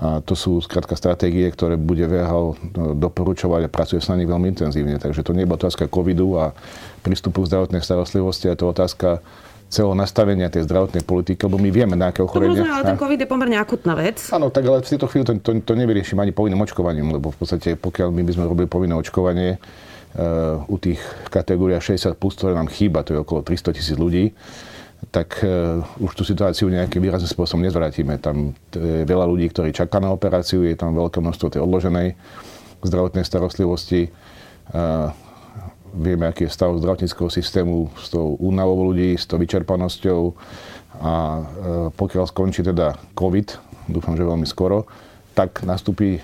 A 0.00 0.24
to 0.24 0.32
sú 0.32 0.64
skrátka 0.64 0.96
stratégie, 0.96 1.44
ktoré 1.52 1.76
bude 1.76 2.08
VHO 2.08 2.72
doporučovať 2.96 3.68
a 3.68 3.72
pracuje 3.72 4.00
sa 4.00 4.16
na 4.16 4.24
nich 4.24 4.32
veľmi 4.32 4.48
intenzívne. 4.48 4.96
Takže 4.96 5.20
to 5.20 5.36
nie 5.36 5.44
je 5.44 5.52
otázka 5.52 5.92
covidu 5.92 6.40
a 6.40 6.56
prístupu 7.04 7.44
k 7.44 7.52
zdravotnej 7.52 7.84
starostlivosti, 7.84 8.48
je 8.48 8.56
to 8.56 8.72
otázka 8.72 9.20
celého 9.70 9.94
nastavenia 9.94 10.50
tej 10.50 10.66
zdravotnej 10.66 11.06
politiky, 11.06 11.46
lebo 11.46 11.60
my 11.60 11.70
vieme, 11.70 11.94
na 11.94 12.10
aké 12.10 12.24
ochorenia... 12.24 12.64
To 12.64 12.80
ale 12.80 12.90
ten 12.90 12.98
COVID 12.98 13.20
je 13.22 13.28
pomerne 13.30 13.54
akutná 13.54 13.94
vec. 13.94 14.18
Áno, 14.34 14.50
tak 14.50 14.66
ale 14.66 14.82
v 14.82 14.88
tejto 14.90 15.06
chvíli 15.06 15.22
to, 15.22 15.38
to, 15.38 15.50
to 15.62 15.72
nevyriešim 15.78 16.18
ani 16.18 16.34
povinným 16.34 16.58
očkovaním, 16.58 17.14
lebo 17.14 17.30
v 17.30 17.38
podstate 17.38 17.78
pokiaľ 17.78 18.10
my 18.10 18.22
by 18.26 18.32
sme 18.34 18.44
robili 18.50 18.66
povinné 18.66 18.98
očkovanie 18.98 19.62
uh, 19.62 20.64
u 20.66 20.76
tých 20.80 20.98
kategórií 21.30 21.78
60+, 21.78 22.18
plus, 22.18 22.34
ktoré 22.34 22.58
nám 22.58 22.66
chýba, 22.66 23.06
to 23.06 23.14
je 23.14 23.22
okolo 23.22 23.46
300 23.46 23.78
tisíc 23.78 23.94
ľudí, 23.94 24.34
tak 25.08 25.40
uh, 25.40 25.80
už 25.96 26.12
tú 26.12 26.22
situáciu 26.28 26.68
nejakým 26.68 27.00
výrazným 27.00 27.32
spôsobom 27.32 27.64
nezvrátime. 27.64 28.20
Tam 28.20 28.52
je 28.76 29.08
veľa 29.08 29.24
ľudí, 29.24 29.48
ktorí 29.48 29.72
čaká 29.72 29.96
na 29.96 30.12
operáciu, 30.12 30.60
je 30.60 30.76
tam 30.76 30.92
veľké 30.92 31.24
množstvo 31.24 31.56
tej 31.56 31.64
odloženej 31.64 32.12
zdravotnej 32.84 33.24
starostlivosti. 33.24 34.12
Uh, 34.70 35.10
vieme, 35.94 36.26
aký 36.26 36.46
je 36.46 36.54
stav 36.54 36.70
zdravotníckého 36.78 37.30
systému 37.30 37.90
s 37.98 38.10
tou 38.10 38.38
únavou 38.38 38.90
ľudí, 38.90 39.18
s 39.18 39.26
tou 39.26 39.38
vyčerpanosťou 39.38 40.20
a 41.00 41.12
e, 41.12 41.42
pokiaľ 41.94 42.24
skončí 42.30 42.62
teda 42.62 42.94
COVID, 43.14 43.48
dúfam, 43.90 44.14
že 44.14 44.26
veľmi 44.26 44.46
skoro, 44.46 44.86
tak 45.34 45.62
nastúpi 45.66 46.18
e, 46.18 46.20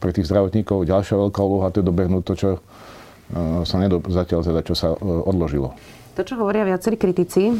pre 0.00 0.10
tých 0.12 0.28
zdravotníkov 0.28 0.88
ďalšia 0.88 1.16
veľká 1.16 1.40
úloha, 1.40 1.72
to 1.72 1.80
je 1.80 1.88
dobehnúť 1.88 2.22
to, 2.24 2.34
čo 2.36 2.50
e, 2.56 2.60
sa 3.64 3.76
nedo, 3.80 4.02
zatiaľ 4.04 4.40
teda, 4.44 4.60
čo 4.64 4.74
sa 4.76 4.92
odložilo. 5.00 5.72
To, 6.12 6.20
čo 6.20 6.36
hovoria 6.36 6.68
viacerí 6.68 7.00
kritici, 7.00 7.56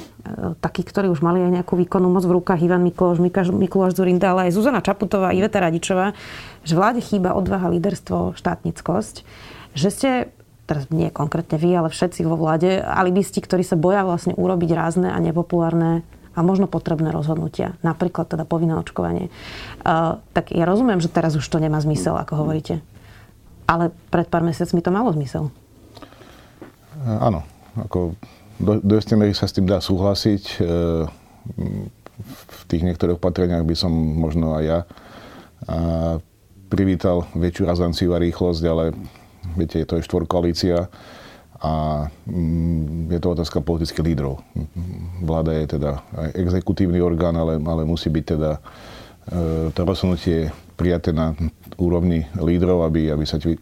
takí, 0.61 0.85
ktorí 0.85 1.09
už 1.09 1.25
mali 1.25 1.41
aj 1.41 1.57
nejakú 1.57 1.73
výkonnú 1.73 2.13
moc 2.13 2.21
v 2.29 2.37
rukách, 2.37 2.61
Ivan 2.61 2.85
Mikloš, 2.85 3.17
Mikuláš 3.49 3.97
Zurinda, 3.97 4.37
ale 4.37 4.53
aj 4.53 4.61
Zuzana 4.61 4.85
Čaputová, 4.85 5.33
Iveta 5.33 5.57
Radičová, 5.57 6.13
že 6.61 6.77
vláde 6.77 7.01
chýba 7.01 7.33
odvaha, 7.33 7.73
líderstvo, 7.73 8.37
štátnickosť, 8.37 9.25
že 9.73 9.89
ste 9.89 10.11
teraz 10.69 10.93
nie 10.93 11.09
konkrétne 11.09 11.57
vy, 11.57 11.81
ale 11.81 11.89
všetci 11.89 12.29
vo 12.29 12.37
vláde, 12.37 12.77
alibisti, 12.85 13.41
ktorí 13.41 13.65
sa 13.65 13.81
boja 13.81 14.05
vlastne 14.05 14.37
urobiť 14.37 14.71
rázne 14.77 15.09
a 15.09 15.17
nepopulárne 15.17 16.05
a 16.37 16.41
možno 16.45 16.69
potrebné 16.69 17.09
rozhodnutia, 17.09 17.81
napríklad 17.81 18.37
teda 18.37 18.45
povinné 18.45 18.77
očkovanie. 18.77 19.33
Uh, 19.81 20.21
tak 20.37 20.53
ja 20.53 20.69
rozumiem, 20.69 21.01
že 21.01 21.09
teraz 21.09 21.33
už 21.41 21.45
to 21.49 21.57
nemá 21.57 21.81
zmysel, 21.81 22.21
ako 22.21 22.45
hovoríte. 22.45 22.85
Ale 23.65 23.97
pred 24.13 24.29
pár 24.29 24.45
mesiacmi 24.45 24.85
to 24.85 24.93
malo 24.93 25.09
zmysel. 25.17 25.49
Áno. 27.09 27.49
Ako 27.73 28.13
do, 28.63 28.79
do 28.81 28.95
istej 28.97 29.19
miery 29.19 29.35
sa 29.35 29.51
s 29.51 29.57
tým 29.59 29.67
dá 29.67 29.83
súhlasiť. 29.83 30.43
Uh, 30.63 31.05
v 32.23 32.63
tých 32.71 32.87
niektorých 32.87 33.19
opatreniach 33.19 33.67
by 33.67 33.75
som 33.75 33.91
možno 33.91 34.55
aj 34.55 34.63
ja 34.63 34.79
privítal 36.71 37.27
väčšiu 37.35 37.67
razanciu 37.67 38.15
a 38.15 38.23
rýchlosť, 38.23 38.63
ale 38.63 38.95
Viete, 39.43 39.83
to 39.85 39.99
je 39.99 40.07
štvorkoalícia 40.07 40.87
a 41.63 41.73
mm, 42.27 43.11
je 43.11 43.19
to 43.23 43.29
otázka 43.35 43.59
politických 43.63 44.07
lídrov. 44.07 44.43
Vláda 45.23 45.55
je 45.55 45.79
teda 45.79 46.03
exekutívny 46.35 46.99
orgán, 47.03 47.35
ale, 47.39 47.59
ale 47.59 47.83
musí 47.87 48.11
byť 48.11 48.25
teda 48.27 48.51
e, 48.55 48.61
to 49.71 49.81
rozhodnutie 49.83 50.51
prijaté 50.75 51.15
na 51.15 51.35
úrovni 51.79 52.27
lídrov, 52.39 52.87
aby, 52.87 53.15
aby 53.15 53.25
sa 53.27 53.39
e, 53.39 53.55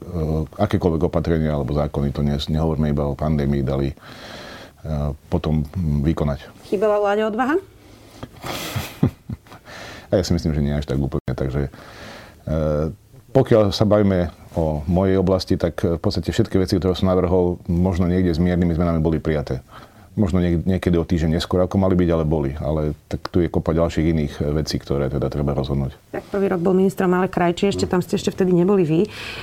akékoľvek 0.56 1.02
opatrenia 1.08 1.52
alebo 1.52 1.76
zákony, 1.76 2.08
to 2.12 2.24
ne, 2.24 2.36
nehovoríme 2.36 2.92
iba 2.92 3.04
o 3.08 3.18
pandémii, 3.18 3.64
dali 3.64 3.88
e, 3.92 3.96
potom 5.28 5.66
vykonať. 6.04 6.48
Chýbala 6.68 7.00
vláde 7.00 7.26
odvaha? 7.26 7.56
a 10.10 10.12
ja 10.16 10.22
si 10.24 10.32
myslím, 10.32 10.52
že 10.56 10.64
nie 10.64 10.74
až 10.74 10.88
tak 10.88 10.98
úplne. 10.98 11.32
Takže 11.36 11.68
pokiaľ 13.30 13.70
sa 13.70 13.86
bavíme 13.86 14.34
o 14.58 14.82
mojej 14.90 15.16
oblasti, 15.20 15.54
tak 15.54 15.78
v 15.78 16.00
podstate 16.02 16.34
všetky 16.34 16.58
veci, 16.58 16.74
ktoré 16.76 16.98
som 16.98 17.06
navrhol, 17.06 17.62
možno 17.70 18.10
niekde 18.10 18.34
s 18.34 18.42
miernymi 18.42 18.74
zmenami 18.74 18.98
boli 18.98 19.22
prijaté. 19.22 19.62
Možno 20.18 20.42
niekedy 20.42 20.98
o 20.98 21.06
týždeň 21.06 21.38
neskôr, 21.38 21.62
ako 21.62 21.78
mali 21.78 21.94
byť, 21.94 22.08
ale 22.10 22.24
boli. 22.26 22.50
Ale 22.58 22.98
tak 23.06 23.30
tu 23.30 23.38
je 23.38 23.46
kopa 23.46 23.70
ďalších 23.70 24.06
iných 24.10 24.32
vecí, 24.58 24.82
ktoré 24.82 25.06
teda 25.06 25.30
treba 25.30 25.54
rozhodnúť. 25.54 25.94
Tak 26.10 26.26
prvý 26.34 26.50
rok 26.50 26.58
bol 26.58 26.74
ministrom 26.74 27.14
ale 27.14 27.30
Krajčí, 27.30 27.70
ešte 27.70 27.86
tam 27.86 28.02
ste 28.02 28.18
ešte 28.18 28.34
vtedy 28.34 28.50
neboli 28.50 28.82
vy. 28.82 29.00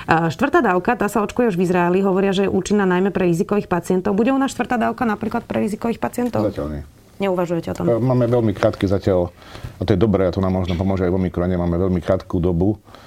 Štvrtá 0.08 0.60
dávka, 0.60 1.00
tá 1.00 1.08
sa 1.08 1.24
očkuje 1.24 1.56
už 1.56 1.58
v 1.58 1.72
Izraeli, 1.72 2.04
hovoria, 2.04 2.36
že 2.36 2.46
je 2.46 2.52
účinná 2.52 2.84
najmä 2.84 3.16
pre 3.16 3.32
rizikových 3.32 3.72
pacientov. 3.72 4.12
Bude 4.12 4.36
u 4.36 4.40
nás 4.40 4.52
štvrtá 4.52 4.76
dávka 4.76 5.08
napríklad 5.08 5.48
pre 5.48 5.64
rizikových 5.64 6.04
pacientov? 6.04 6.52
Zatiaľ 6.52 6.68
nie. 6.68 6.84
Neuvažujete 7.18 7.74
o 7.74 7.76
tom? 7.82 7.86
Máme 8.04 8.28
veľmi 8.28 8.52
krátky 8.54 8.86
zatiaľ, 8.92 9.34
a 9.80 9.82
to 9.88 9.96
je 9.96 10.00
dobré, 10.00 10.30
a 10.30 10.36
to 10.36 10.44
nám 10.44 10.54
možno 10.54 10.78
pomôže 10.78 11.08
aj 11.08 11.16
vo 11.16 11.18
mikrone, 11.18 11.58
máme 11.58 11.80
veľmi 11.80 12.04
krátku 12.04 12.38
dobu 12.38 12.78
Eh, 12.78 13.07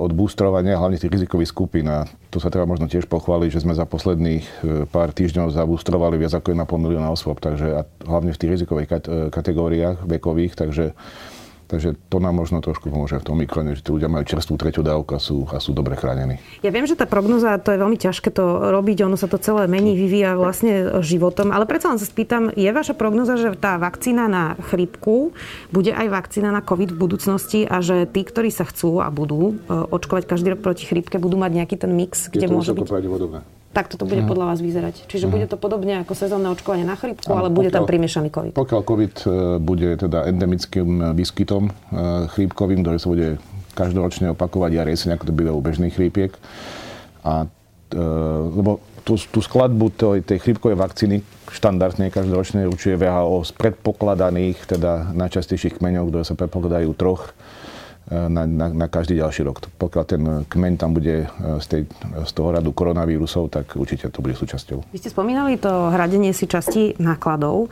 od 0.00 0.16
boostrovania, 0.16 0.80
hlavne 0.80 0.96
tých 0.96 1.12
rizikových 1.12 1.52
skupín. 1.52 1.92
A 1.92 2.08
tu 2.32 2.40
sa 2.40 2.48
treba 2.48 2.64
možno 2.64 2.88
tiež 2.88 3.04
pochváliť, 3.04 3.50
že 3.52 3.62
sme 3.68 3.76
za 3.76 3.84
posledných 3.84 4.44
eh, 4.44 4.84
pár 4.88 5.12
týždňov 5.12 5.52
zaboostrovali 5.52 6.16
viac 6.16 6.32
ako 6.32 6.56
1,5 6.56 6.84
milióna 6.84 7.12
osôb, 7.12 7.36
takže 7.40 7.66
a 7.76 7.80
hlavne 8.08 8.32
v 8.32 8.40
tých 8.40 8.52
rizikových 8.56 8.88
eh, 8.88 9.28
kategóriách 9.28 10.08
vekových, 10.08 10.56
takže 10.56 10.96
Takže 11.66 11.98
to 12.08 12.22
nám 12.22 12.38
možno 12.38 12.62
trošku 12.62 12.94
pomôže 12.94 13.18
v 13.18 13.26
tom 13.26 13.36
mikrone, 13.42 13.74
že 13.74 13.82
tí 13.82 13.90
ľudia 13.90 14.06
majú 14.06 14.22
čerstvú 14.22 14.54
tretiu 14.54 14.86
dávku 14.86 15.18
a 15.18 15.20
sú, 15.20 15.50
a 15.50 15.58
sú 15.58 15.74
dobre 15.74 15.98
chránení. 15.98 16.38
Ja 16.62 16.70
viem, 16.70 16.86
že 16.86 16.94
tá 16.94 17.10
prognoza, 17.10 17.58
to 17.58 17.74
je 17.74 17.82
veľmi 17.82 17.98
ťažké 17.98 18.30
to 18.30 18.70
robiť, 18.70 19.02
ono 19.02 19.18
sa 19.18 19.26
to 19.26 19.42
celé 19.42 19.66
mení, 19.66 19.98
vyvíja 19.98 20.38
vlastne 20.38 21.02
životom, 21.02 21.50
ale 21.50 21.66
predsa 21.66 21.90
len 21.90 21.98
sa 21.98 22.06
spýtam, 22.06 22.54
je 22.54 22.70
vaša 22.70 22.94
prognoza, 22.94 23.34
že 23.34 23.50
tá 23.58 23.82
vakcína 23.82 24.30
na 24.30 24.54
chrípku 24.70 25.34
bude 25.74 25.90
aj 25.90 26.06
vakcína 26.06 26.54
na 26.54 26.62
COVID 26.62 26.94
v 26.94 26.98
budúcnosti 26.98 27.66
a 27.66 27.82
že 27.82 28.06
tí, 28.06 28.22
ktorí 28.22 28.54
sa 28.54 28.62
chcú 28.62 29.02
a 29.02 29.10
budú 29.10 29.58
e, 29.58 29.74
očkovať 29.74 30.24
každý 30.30 30.54
rok 30.54 30.62
proti 30.62 30.86
chrípke, 30.86 31.18
budú 31.18 31.34
mať 31.34 31.50
nejaký 31.50 31.76
ten 31.82 31.90
mix, 31.90 32.30
kde 32.30 32.46
je 32.46 32.50
to 32.50 32.54
môže 32.54 32.72
byť... 32.78 33.55
Tak 33.76 33.92
toto 33.92 34.08
bude 34.08 34.24
uh-huh. 34.24 34.32
podľa 34.32 34.56
vás 34.56 34.64
vyzerať. 34.64 35.04
Čiže 35.04 35.28
uh-huh. 35.28 35.34
bude 35.36 35.46
to 35.52 35.60
podobne 35.60 36.00
ako 36.00 36.16
sezónne 36.16 36.48
očkovanie 36.48 36.88
na 36.88 36.96
chrypku, 36.96 37.28
ale 37.28 37.52
bude 37.52 37.68
pokiaľ, 37.68 37.76
tam 37.76 37.84
primiešaný 37.84 38.28
COVID. 38.32 38.52
Pokiaľ 38.56 38.80
COVID 38.80 39.14
e, 39.20 39.26
bude 39.60 39.88
teda 40.00 40.24
endemickým 40.32 41.12
výskytom 41.12 41.68
e, 41.68 41.72
chrípkovým, 42.32 42.80
ktorý 42.80 42.96
sa 42.96 43.08
bude 43.12 43.28
každoročne 43.76 44.32
opakovať 44.32 44.70
jar 44.72 44.88
jeseň, 44.88 45.20
ako 45.20 45.28
to 45.28 45.36
býva 45.36 45.52
u 45.52 45.60
bežných 45.60 45.92
chrípiek. 45.92 46.32
A, 47.20 47.44
e, 47.92 48.00
lebo 48.56 48.80
tú, 49.04 49.20
tú 49.28 49.44
skladbu 49.44 49.92
tej, 49.92 50.24
tej 50.24 50.40
chrípkovej 50.40 50.80
vakcíny 50.80 51.20
štandardne 51.52 52.10
každoročne 52.10 52.66
určuje 52.66 52.98
VHO 52.98 53.44
z 53.44 53.52
predpokladaných, 53.54 54.66
teda 54.66 55.14
najčastejších 55.14 55.78
kmeňov, 55.78 56.10
ktoré 56.10 56.24
sa 56.24 56.34
predpokladajú 56.34 56.90
troch 56.96 57.36
na, 58.06 58.46
na, 58.46 58.66
na 58.70 58.86
každý 58.86 59.18
ďalší 59.18 59.42
rok. 59.42 59.66
Pokiaľ 59.82 60.04
ten 60.06 60.22
kmeň 60.46 60.74
tam 60.78 60.94
bude 60.94 61.26
e, 61.26 61.58
z, 61.58 61.66
tej, 61.66 61.82
z 62.22 62.32
toho 62.32 62.54
radu 62.54 62.70
koronavírusov, 62.70 63.50
tak 63.50 63.74
určite 63.74 64.06
to 64.14 64.22
bude 64.22 64.38
súčasťou. 64.38 64.94
Vy 64.94 64.98
ste 65.02 65.10
spomínali 65.10 65.58
to 65.58 65.90
hradenie 65.90 66.30
si 66.30 66.46
časti 66.46 66.94
nákladov. 67.02 67.66
E, 67.66 67.68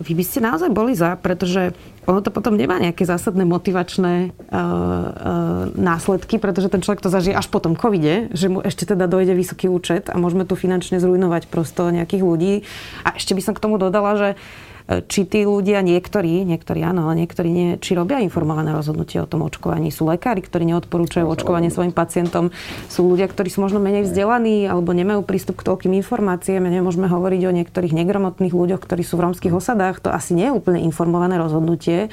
vy 0.00 0.12
by 0.16 0.24
ste 0.24 0.40
naozaj 0.40 0.72
boli 0.72 0.96
za, 0.96 1.20
pretože 1.20 1.76
ono 2.08 2.24
to 2.24 2.32
potom 2.32 2.56
nemá 2.56 2.80
nejaké 2.82 3.06
zásadné 3.06 3.46
motivačné 3.46 4.34
uh, 4.34 4.58
uh, 4.58 5.70
následky, 5.78 6.42
pretože 6.42 6.66
ten 6.66 6.82
človek 6.82 6.98
to 6.98 7.06
zažije 7.06 7.30
až 7.30 7.46
po 7.46 7.62
tom 7.62 7.78
covide, 7.78 8.26
že 8.34 8.50
mu 8.50 8.58
ešte 8.58 8.90
teda 8.90 9.06
dojde 9.06 9.38
vysoký 9.38 9.70
účet 9.70 10.10
a 10.10 10.18
môžeme 10.18 10.42
tu 10.42 10.58
finančne 10.58 10.98
zrujnovať 10.98 11.46
prosto 11.46 11.94
nejakých 11.94 12.26
ľudí. 12.26 12.66
A 13.06 13.14
ešte 13.14 13.38
by 13.38 13.42
som 13.46 13.54
k 13.54 13.62
tomu 13.62 13.78
dodala, 13.78 14.18
že 14.18 14.28
uh, 14.34 14.71
či 14.88 15.24
tí 15.24 15.46
ľudia, 15.46 15.80
niektorí, 15.80 16.42
niektorí 16.42 16.82
áno, 16.82 17.06
ale 17.08 17.22
niektorí 17.22 17.48
nie, 17.48 17.68
či 17.78 17.94
robia 17.94 18.18
informované 18.18 18.74
rozhodnutie 18.74 19.22
o 19.22 19.30
tom 19.30 19.46
očkovaní. 19.46 19.94
Sú 19.94 20.10
lekári, 20.10 20.42
ktorí 20.42 20.66
neodporúčajú 20.74 21.26
očkovanie 21.28 21.70
svojim 21.70 21.94
pacientom. 21.94 22.50
Sú 22.90 23.06
ľudia, 23.06 23.30
ktorí 23.30 23.48
sú 23.48 23.62
možno 23.62 23.78
menej 23.78 24.10
vzdelaní 24.10 24.66
alebo 24.66 24.90
nemajú 24.90 25.22
prístup 25.22 25.62
k 25.62 25.70
toľkým 25.70 25.94
informáciám. 26.02 26.66
Nemôžeme 26.66 27.06
hovoriť 27.06 27.42
o 27.46 27.52
niektorých 27.54 27.94
negromotných 27.94 28.54
ľuďoch, 28.54 28.82
ktorí 28.82 29.06
sú 29.06 29.16
v 29.20 29.30
rómskych 29.30 29.54
osadách. 29.54 30.02
To 30.02 30.10
asi 30.10 30.34
nie 30.34 30.50
je 30.50 30.56
úplne 30.56 30.82
informované 30.82 31.38
rozhodnutie. 31.38 32.10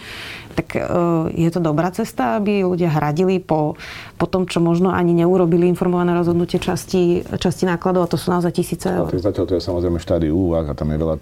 Tak 0.54 0.76
e, 0.76 0.82
je 1.34 1.50
to 1.50 1.60
dobrá 1.64 1.90
cesta, 1.90 2.38
aby 2.38 2.62
ľudia 2.62 2.94
hradili 2.94 3.42
po, 3.42 3.80
po 4.20 4.26
tom, 4.30 4.46
čo 4.46 4.62
možno 4.62 4.94
ani 4.94 5.18
neurobili 5.18 5.66
informované 5.66 6.14
rozhodnutie 6.14 6.62
časti, 6.62 7.26
časti 7.26 7.66
nákladov, 7.66 8.06
a 8.06 8.12
to 8.12 8.18
sú 8.20 8.30
naozaj 8.30 8.54
tisíce 8.54 8.86
eur. 8.92 9.10
Zatiaľ 9.10 9.46
to 9.48 9.56
je 9.58 9.64
samozrejme 9.64 9.98
štádiu 9.98 10.36
úvah 10.36 10.68
a 10.70 10.74
tam 10.78 10.92
je 10.94 10.98
veľa 11.00 11.16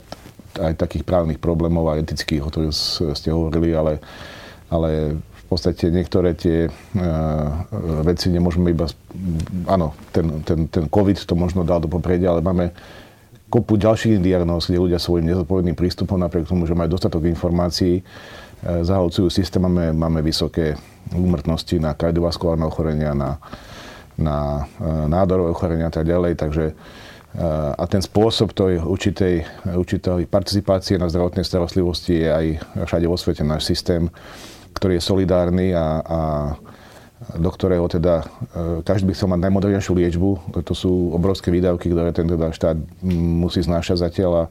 aj 0.60 0.74
takých 0.78 1.08
právnych 1.08 1.40
problémov 1.40 1.90
a 1.90 1.98
etických, 1.98 2.44
o 2.44 2.50
ktorých 2.50 2.74
ste 3.16 3.30
hovorili, 3.32 3.74
ale, 3.74 4.02
ale 4.70 5.18
v 5.48 5.56
podstate 5.56 5.88
niektoré 5.88 6.36
tie 6.36 6.68
uh, 6.68 8.04
veci 8.04 8.28
nemôžeme 8.28 8.76
iba... 8.76 8.84
Áno, 9.64 9.96
ten, 10.12 10.44
ten, 10.44 10.68
ten 10.68 10.92
COVID 10.92 11.24
to 11.24 11.40
možno 11.40 11.64
dal 11.64 11.80
do 11.80 11.88
popredia, 11.88 12.36
ale 12.36 12.44
máme 12.44 12.76
kopu 13.48 13.80
ďalších 13.80 14.20
diagnóz, 14.20 14.68
kde 14.68 14.84
ľudia 14.84 15.00
svojim 15.00 15.24
nezodpovedným 15.32 15.80
prístupom, 15.80 16.20
napriek 16.20 16.52
tomu, 16.52 16.68
že 16.68 16.76
majú 16.76 17.00
dostatok 17.00 17.32
informácií, 17.32 18.04
uh, 18.04 18.84
zahalcujú 18.84 19.32
systém, 19.32 19.64
máme, 19.64 19.96
máme 19.96 20.20
vysoké 20.20 20.76
úmrtnosti 21.16 21.80
na 21.80 21.96
kardiovaskulárne 21.96 22.68
ochorenia, 22.68 23.16
na, 23.16 23.40
na 24.20 24.68
uh, 24.84 25.08
nádorové 25.08 25.56
ochorenia 25.56 25.88
a 25.88 25.96
tak 25.96 26.12
ďalej, 26.12 26.36
takže 26.36 26.76
a 27.36 27.84
ten 27.92 28.02
spôsob 28.02 28.56
tej 28.56 28.82
určitej, 28.82 29.68
určitej 29.68 30.26
participácie 30.32 30.96
na 30.98 31.12
zdravotnej 31.12 31.46
starostlivosti 31.46 32.24
je 32.24 32.30
aj 32.32 32.46
všade 32.88 33.06
vo 33.06 33.20
svete 33.20 33.44
náš 33.46 33.68
systém, 33.68 34.10
ktorý 34.74 34.98
je 34.98 35.06
solidárny 35.06 35.76
a, 35.76 36.02
a 36.02 36.20
do 37.38 37.50
ktorého 37.50 37.90
teda 37.90 38.22
e, 38.22 38.26
každý 38.86 39.10
by 39.10 39.14
chcel 39.18 39.30
mať 39.34 39.42
najmodernejšiu 39.50 39.94
liečbu. 39.98 40.30
To 40.62 40.74
sú 40.78 41.12
obrovské 41.18 41.50
výdavky, 41.50 41.90
ktoré 41.90 42.14
ten 42.14 42.30
teda 42.30 42.54
štát 42.54 42.78
musí 43.12 43.66
znášať 43.66 44.06
zatiaľ 44.06 44.32
a, 44.34 44.44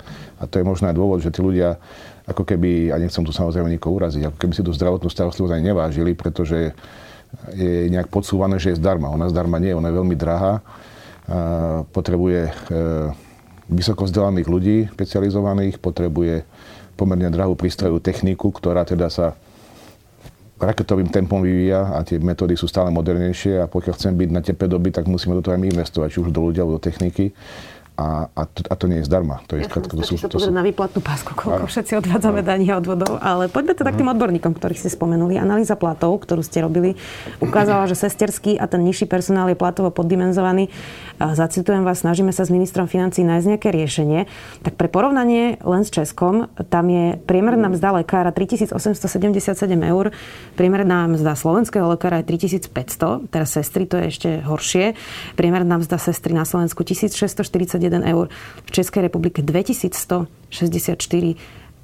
a 0.42 0.50
to 0.50 0.58
je 0.58 0.66
možno 0.66 0.90
aj 0.90 0.98
dôvod, 0.98 1.22
že 1.22 1.30
tí 1.30 1.40
ľudia 1.42 1.78
ako 2.26 2.42
keby, 2.42 2.90
a 2.90 2.98
nechcem 2.98 3.22
tu 3.22 3.30
samozrejme 3.30 3.70
nikoho 3.70 3.94
uraziť, 4.02 4.30
ako 4.30 4.38
keby 4.38 4.52
si 4.52 4.66
tú 4.66 4.74
zdravotnú 4.74 5.06
starostlivosť 5.06 5.54
aj 5.54 5.62
nevážili, 5.62 6.12
pretože 6.18 6.74
je 7.54 7.86
nejak 7.86 8.10
podsúvané, 8.10 8.58
že 8.58 8.74
je 8.74 8.80
zdarma. 8.82 9.14
Ona 9.14 9.30
zdarma 9.30 9.62
nie, 9.62 9.70
ona 9.70 9.94
je 9.94 9.98
veľmi 10.02 10.16
drahá. 10.18 10.58
Potrebuje 11.90 12.40
e, 12.46 12.52
vysoko 13.66 14.06
vzdelaných 14.06 14.46
ľudí, 14.46 14.76
špecializovaných, 14.94 15.82
potrebuje 15.82 16.46
pomerne 16.94 17.28
drahú 17.34 17.58
prístrojovú 17.58 17.98
techniku, 17.98 18.54
ktorá 18.54 18.86
teda 18.86 19.10
sa 19.10 19.34
raketovým 20.56 21.12
tempom 21.12 21.44
vyvíja 21.44 21.98
a 21.98 22.00
tie 22.00 22.16
metódy 22.16 22.56
sú 22.56 22.64
stále 22.64 22.88
modernejšie 22.88 23.60
a 23.60 23.68
pokiaľ 23.68 23.92
chcem 23.92 24.14
byť 24.16 24.30
na 24.32 24.40
tepe 24.40 24.64
doby, 24.64 24.88
tak 24.88 25.04
musíme 25.04 25.36
do 25.36 25.44
toho 25.44 25.52
aj 25.52 25.60
my 25.60 25.68
investovať, 25.68 26.08
či 26.16 26.18
už 26.24 26.32
do 26.32 26.40
ľudí 26.40 26.62
alebo 26.62 26.80
do 26.80 26.82
techniky 26.82 27.36
a, 27.96 28.28
a, 28.28 28.42
to, 28.44 28.60
a 28.68 28.74
to 28.76 28.92
nie 28.92 29.00
je 29.00 29.08
zdarma. 29.08 29.40
To 29.48 29.56
je 29.56 29.64
ja 29.64 29.72
skrátka, 29.72 29.96
to 29.96 30.04
sú, 30.04 30.20
to 30.28 30.36
sú... 30.36 30.52
na 30.52 30.60
výplatnú 30.60 31.00
pásku, 31.00 31.32
koľko 31.32 31.64
áno. 31.64 31.72
všetci 31.72 31.96
odvádzame 32.04 32.44
dania 32.44 32.76
odvodov. 32.76 33.16
Ale 33.24 33.48
poďme 33.48 33.72
teda 33.72 33.88
k 33.88 34.04
tým 34.04 34.12
mhm. 34.12 34.14
odborníkom, 34.20 34.52
ktorých 34.52 34.84
ste 34.84 34.92
spomenuli. 34.92 35.40
Analýza 35.40 35.80
platov, 35.80 36.20
ktorú 36.20 36.44
ste 36.44 36.60
robili, 36.60 37.00
ukázala, 37.40 37.88
že 37.88 37.96
sesterský 37.96 38.60
a 38.60 38.68
ten 38.68 38.84
nižší 38.84 39.08
personál 39.08 39.48
je 39.48 39.56
platovo 39.56 39.88
poddimenzovaný. 39.88 40.68
Zacitujem 41.16 41.88
vás, 41.88 42.04
snažíme 42.04 42.28
sa 42.36 42.44
s 42.44 42.52
ministrom 42.52 42.84
financí 42.84 43.24
nájsť 43.24 43.46
nejaké 43.48 43.72
riešenie. 43.72 44.28
Tak 44.60 44.76
pre 44.76 44.92
porovnanie 44.92 45.56
len 45.64 45.80
s 45.80 45.88
Českom, 45.88 46.52
tam 46.68 46.92
je 46.92 47.16
priemerná 47.24 47.72
mzda 47.72 48.04
lekára 48.04 48.28
3877 48.28 49.16
eur, 49.72 50.12
priemerná 50.60 51.08
mzda 51.08 51.32
slovenského 51.32 51.88
lekára 51.88 52.20
je 52.20 52.36
3500, 52.36 53.32
teraz 53.32 53.56
sestry 53.56 53.88
to 53.88 53.96
je 53.96 54.04
ešte 54.12 54.30
horšie. 54.44 54.92
Priemerná 55.40 55.80
mzda 55.80 55.96
sestry 55.96 56.36
na 56.36 56.44
Slovensku 56.44 56.84
1641 56.84 57.85
eur, 57.92 58.28
v 58.66 58.70
Českej 58.70 59.02
republike 59.06 59.42
2164. 59.42 61.36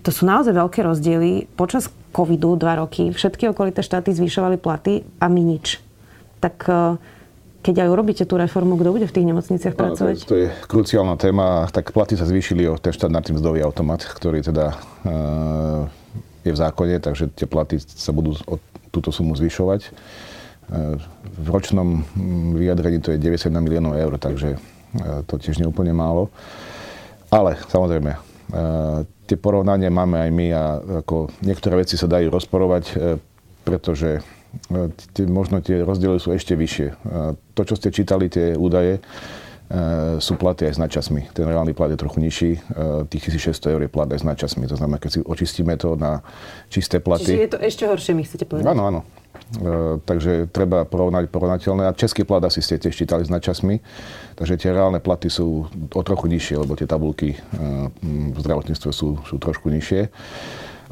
To 0.03 0.11
sú 0.11 0.27
naozaj 0.27 0.51
veľké 0.51 0.83
rozdiely. 0.83 1.47
Počas 1.55 1.87
covidu 2.13 2.59
dva 2.59 2.83
roky 2.83 3.15
všetky 3.15 3.49
okolité 3.49 3.81
štáty 3.81 4.13
zvyšovali 4.13 4.61
platy 4.61 5.07
a 5.23 5.31
my 5.31 5.41
nič. 5.41 5.81
Tak 6.43 6.69
e, 6.69 6.99
keď 7.63 7.87
aj 7.87 7.89
urobíte 7.89 8.25
tú 8.27 8.35
reformu, 8.35 8.75
kto 8.75 8.93
bude 8.93 9.07
v 9.07 9.15
tých 9.15 9.27
nemocniciach 9.31 9.79
pracovať? 9.79 10.17
No, 10.19 10.23
to, 10.27 10.29
to 10.29 10.37
je 10.43 10.49
kruciálna 10.67 11.17
téma. 11.17 11.71
Tak 11.71 11.95
platy 11.95 12.19
sa 12.19 12.27
zvýšili 12.27 12.67
o 12.69 12.77
ten 12.77 12.93
štandardný 12.93 13.39
mzdový 13.39 13.63
automat, 13.63 14.03
ktorý 14.03 14.43
teda 14.43 14.75
uh, 14.75 15.87
je 16.43 16.51
v 16.51 16.59
zákone, 16.59 16.99
takže 16.99 17.31
tie 17.33 17.47
platy 17.47 17.79
sa 17.79 18.11
budú 18.11 18.35
o 18.51 18.59
túto 18.91 19.15
sumu 19.15 19.39
zvyšovať. 19.39 19.95
Uh, 20.67 20.99
v 21.39 21.47
ročnom 21.47 22.03
vyjadrení 22.59 22.99
to 22.99 23.15
je 23.15 23.23
91 23.23 23.55
miliónov 23.63 23.95
eur, 23.95 24.19
takže 24.19 24.59
E, 24.59 24.72
to 25.27 25.35
tiež 25.41 25.59
neúplne 25.61 25.93
málo. 25.97 26.29
Ale 27.33 27.57
samozrejme, 27.69 28.13
e, 28.13 28.19
tie 29.25 29.37
porovnania 29.41 29.89
máme 29.89 30.21
aj 30.21 30.31
my 30.31 30.47
a 30.53 30.65
ako 31.05 31.33
niektoré 31.41 31.81
veci 31.81 31.97
sa 31.97 32.05
dajú 32.05 32.29
rozporovať, 32.29 32.85
e, 32.93 32.95
pretože 33.65 34.21
možno 35.33 35.65
tie 35.65 35.81
rozdiely 35.81 36.21
sú 36.21 36.37
ešte 36.37 36.53
vyššie. 36.53 36.89
To, 37.57 37.63
čo 37.65 37.73
ste 37.73 37.89
čítali, 37.89 38.29
tie 38.29 38.53
údaje, 38.53 39.01
sú 40.21 40.37
platy 40.37 40.69
aj 40.69 40.77
s 40.77 40.79
nadčasmi. 40.83 41.33
Ten 41.33 41.49
reálny 41.49 41.73
plat 41.73 41.89
je 41.89 41.97
trochu 41.97 42.21
nižší, 42.21 42.61
tých 43.09 43.33
1600 43.33 43.73
eur 43.73 43.81
je 43.81 43.89
plat 43.89 44.05
aj 44.13 44.21
s 44.21 44.25
nadčasmi. 44.29 44.69
To 44.69 44.77
znamená, 44.77 45.01
keď 45.01 45.11
si 45.17 45.21
očistíme 45.25 45.73
to 45.81 45.97
na 45.97 46.21
čisté 46.69 47.01
platy. 47.01 47.33
Čiže 47.33 47.41
je 47.41 47.53
to 47.57 47.59
ešte 47.65 47.85
horšie, 47.89 48.13
my 48.13 48.23
chcete 48.29 48.45
povedať? 48.45 48.69
Áno, 48.69 48.83
áno. 48.85 49.01
E, 49.53 50.01
takže 50.01 50.49
treba 50.49 50.89
porovnať 50.89 51.29
porovnateľné. 51.29 51.91
A 51.91 51.97
český 51.97 52.25
plat 52.25 52.41
asi 52.41 52.65
ste 52.65 52.81
tiež 52.81 52.97
čítali 52.97 53.27
s 53.27 53.31
načasmi, 53.33 53.85
takže 54.39 54.57
tie 54.57 54.73
reálne 54.73 55.03
platy 55.03 55.29
sú 55.29 55.69
o 55.93 56.03
trochu 56.07 56.33
nižšie, 56.33 56.57
lebo 56.57 56.73
tie 56.73 56.89
tabulky 56.89 57.37
e, 57.37 57.39
v 58.33 58.39
zdravotníctve 58.41 58.91
sú, 58.91 59.21
sú 59.29 59.37
trošku 59.37 59.69
nižšie. 59.69 60.09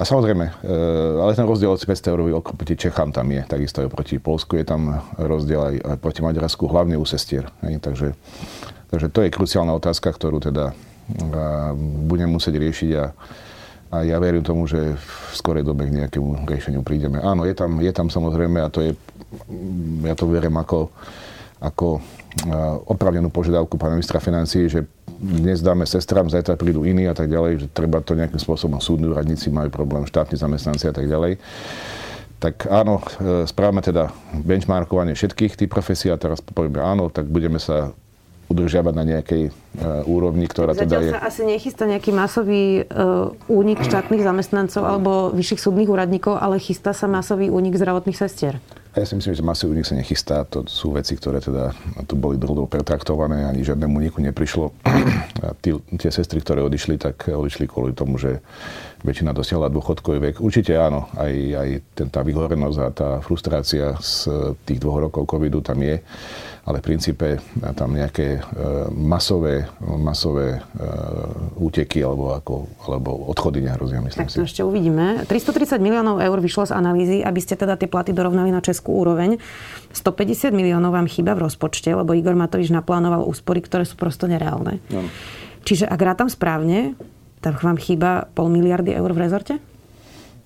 A 0.00 0.02
samozrejme, 0.04 0.44
e, 0.44 0.72
ale 1.20 1.36
ten 1.36 1.48
rozdiel 1.48 1.72
od 1.72 1.80
500 1.80 2.12
eurový 2.12 2.32
oproti 2.36 2.76
Čechám 2.76 3.12
tam 3.12 3.28
je, 3.32 3.44
takisto 3.48 3.80
aj 3.80 3.92
proti 3.92 4.16
Polsku 4.20 4.60
je 4.60 4.64
tam 4.68 5.04
rozdiel 5.16 5.60
aj 5.84 5.96
proti 6.00 6.20
Maďarsku, 6.20 6.68
hlavne 6.68 7.00
u 7.00 7.04
sestier. 7.04 7.48
Takže, 7.60 8.12
takže 8.92 9.06
to 9.08 9.24
je 9.24 9.32
kruciálna 9.32 9.72
otázka, 9.76 10.12
ktorú 10.12 10.40
teda 10.40 10.72
budem 12.06 12.30
musieť 12.30 12.54
riešiť 12.62 12.90
a 12.94 13.04
a 13.90 14.06
ja 14.06 14.22
verím 14.22 14.46
tomu, 14.46 14.70
že 14.70 14.94
v 14.94 15.34
skorej 15.34 15.66
dobe 15.66 15.90
k 15.90 15.98
nejakému 15.98 16.46
riešeniu 16.46 16.86
prídeme. 16.86 17.18
Áno, 17.18 17.42
je 17.42 17.54
tam, 17.58 17.82
je 17.82 17.90
tam 17.90 18.06
samozrejme, 18.06 18.62
a 18.62 18.70
to 18.70 18.86
je, 18.86 18.94
ja 20.06 20.14
to 20.14 20.30
verím 20.30 20.62
ako, 20.62 20.94
ako 21.58 21.98
opravnenú 22.86 23.34
požiadavku 23.34 23.74
pána 23.74 23.98
ministra 23.98 24.22
financií, 24.22 24.70
že 24.70 24.86
dnes 25.20 25.60
dáme 25.60 25.84
sestram, 25.84 26.30
zajtra 26.30 26.54
prídu 26.54 26.86
iní 26.86 27.10
a 27.10 27.14
tak 27.18 27.28
ďalej, 27.28 27.52
že 27.60 27.66
treba 27.74 27.98
to 28.00 28.14
nejakým 28.14 28.38
spôsobom 28.38 28.78
súdni 28.78 29.10
úradníci 29.10 29.50
majú 29.50 29.68
problém, 29.68 30.06
štátni 30.06 30.38
zamestnanci 30.38 30.86
a 30.88 30.94
tak 30.94 31.10
ďalej. 31.10 31.36
Tak 32.40 32.72
áno, 32.72 33.04
e, 33.20 33.44
správame 33.44 33.84
teda 33.84 34.08
benchmarkovanie 34.32 35.12
všetkých 35.12 35.60
tých 35.60 35.68
profesí 35.68 36.08
a 36.08 36.16
teraz 36.16 36.40
povieme 36.40 36.80
áno, 36.80 37.12
tak 37.12 37.28
budeme 37.28 37.60
sa 37.60 37.92
udržiavať 38.50 38.94
na 38.98 39.04
nejakej 39.06 39.42
uh, 39.48 40.02
úrovni, 40.10 40.50
ktorá 40.50 40.74
Zatiaľ 40.74 40.90
teda 40.90 40.98
je... 41.06 41.10
sa 41.14 41.20
asi 41.22 41.42
nechystá 41.46 41.86
nejaký 41.86 42.10
masový 42.10 42.82
uh, 42.82 43.30
únik 43.46 43.78
štátnych 43.86 44.26
zamestnancov 44.26 44.82
alebo 44.82 45.30
vyšších 45.30 45.62
súdnych 45.62 45.86
úradníkov, 45.86 46.34
ale 46.34 46.58
chystá 46.58 46.90
sa 46.90 47.06
masový 47.06 47.46
únik 47.48 47.78
zdravotných 47.78 48.18
sestier. 48.18 48.58
Ja 48.90 49.06
si 49.06 49.14
myslím, 49.14 49.38
že 49.38 49.46
masový 49.46 49.78
únik 49.78 49.86
sa 49.86 49.94
nechystá. 49.94 50.42
To 50.50 50.66
sú 50.66 50.98
veci, 50.98 51.14
ktoré 51.14 51.38
teda 51.38 51.70
tu 52.10 52.18
boli 52.18 52.34
dlhodobo 52.34 52.66
pretraktované, 52.66 53.46
ani 53.46 53.62
žiadnemu 53.62 53.94
úniku 53.94 54.18
neprišlo. 54.18 54.74
A 55.46 55.54
tí, 55.54 55.78
tie 55.94 56.10
sestry, 56.10 56.42
ktoré 56.42 56.66
odišli, 56.66 56.98
tak 56.98 57.30
odišli 57.30 57.70
kvôli 57.70 57.94
tomu, 57.94 58.18
že 58.18 58.42
väčšina 59.00 59.32
dosiahla 59.32 59.72
dôchodkový 59.72 60.18
vek. 60.30 60.34
Určite 60.40 60.76
áno, 60.76 61.08
aj, 61.16 61.34
aj 61.56 61.68
ten, 61.96 62.08
tá 62.12 62.20
vyhorenosť 62.20 62.78
a 62.80 62.88
tá 62.92 63.10
frustrácia 63.24 63.96
z 64.00 64.28
tých 64.64 64.78
dvoch 64.80 65.08
rokov 65.08 65.26
covidu 65.28 65.64
tam 65.64 65.80
je 65.80 66.00
ale 66.70 66.78
v 66.78 66.86
princípe 66.92 67.28
tam 67.74 67.96
nejaké 67.96 68.36
e, 68.36 68.40
masové, 68.92 69.64
masové 69.80 70.54
e, 70.54 70.58
úteky 71.58 72.04
alebo, 72.04 72.36
ako, 72.36 72.54
alebo 72.84 73.10
odchody 73.32 73.64
nehrozia, 73.64 74.04
myslím 74.04 74.28
tak 74.28 74.30
si. 74.30 74.38
ešte 74.38 74.60
uvidíme. 74.62 75.24
330 75.24 75.80
miliónov 75.80 76.20
eur 76.20 76.38
vyšlo 76.38 76.68
z 76.68 76.72
analýzy, 76.76 77.16
aby 77.24 77.40
ste 77.40 77.56
teda 77.56 77.74
tie 77.74 77.88
platy 77.88 78.12
dorovnali 78.12 78.52
na 78.52 78.60
českú 78.60 79.00
úroveň. 79.00 79.40
150 79.96 80.52
miliónov 80.52 80.92
vám 80.92 81.08
chýba 81.08 81.32
v 81.32 81.48
rozpočte, 81.50 81.90
lebo 81.90 82.12
Igor 82.12 82.36
Matovič 82.36 82.68
naplánoval 82.70 83.24
úspory, 83.24 83.64
ktoré 83.64 83.88
sú 83.88 83.96
prosto 83.96 84.28
nereálne. 84.28 84.78
No. 84.92 85.02
Čiže 85.64 85.88
ak 85.88 86.00
rátam 86.00 86.28
správne, 86.28 86.94
tak 87.40 87.60
vám 87.64 87.80
chýba 87.80 88.28
pol 88.36 88.52
miliardy 88.52 88.92
eur 88.92 89.10
v 89.12 89.22
rezorte? 89.24 89.54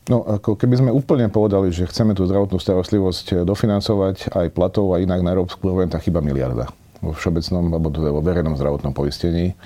No, 0.05 0.21
ako 0.21 0.61
keby 0.61 0.85
sme 0.85 0.91
úplne 0.93 1.33
povedali, 1.33 1.73
že 1.73 1.89
chceme 1.89 2.13
tú 2.13 2.29
zdravotnú 2.29 2.61
starostlivosť 2.61 3.49
dofinancovať 3.49 4.37
aj 4.37 4.47
platov 4.53 4.93
a 4.93 5.01
inak 5.01 5.25
na 5.25 5.33
európsku 5.33 5.65
úroveň, 5.65 5.89
tak 5.89 6.05
chyba 6.05 6.21
miliarda 6.21 6.69
vo 7.01 7.13
všeobecnom 7.17 7.73
alebo 7.73 7.89
vo 7.93 8.21
verejnom 8.21 8.57
zdravotnom 8.57 8.93
poistení. 8.93 9.57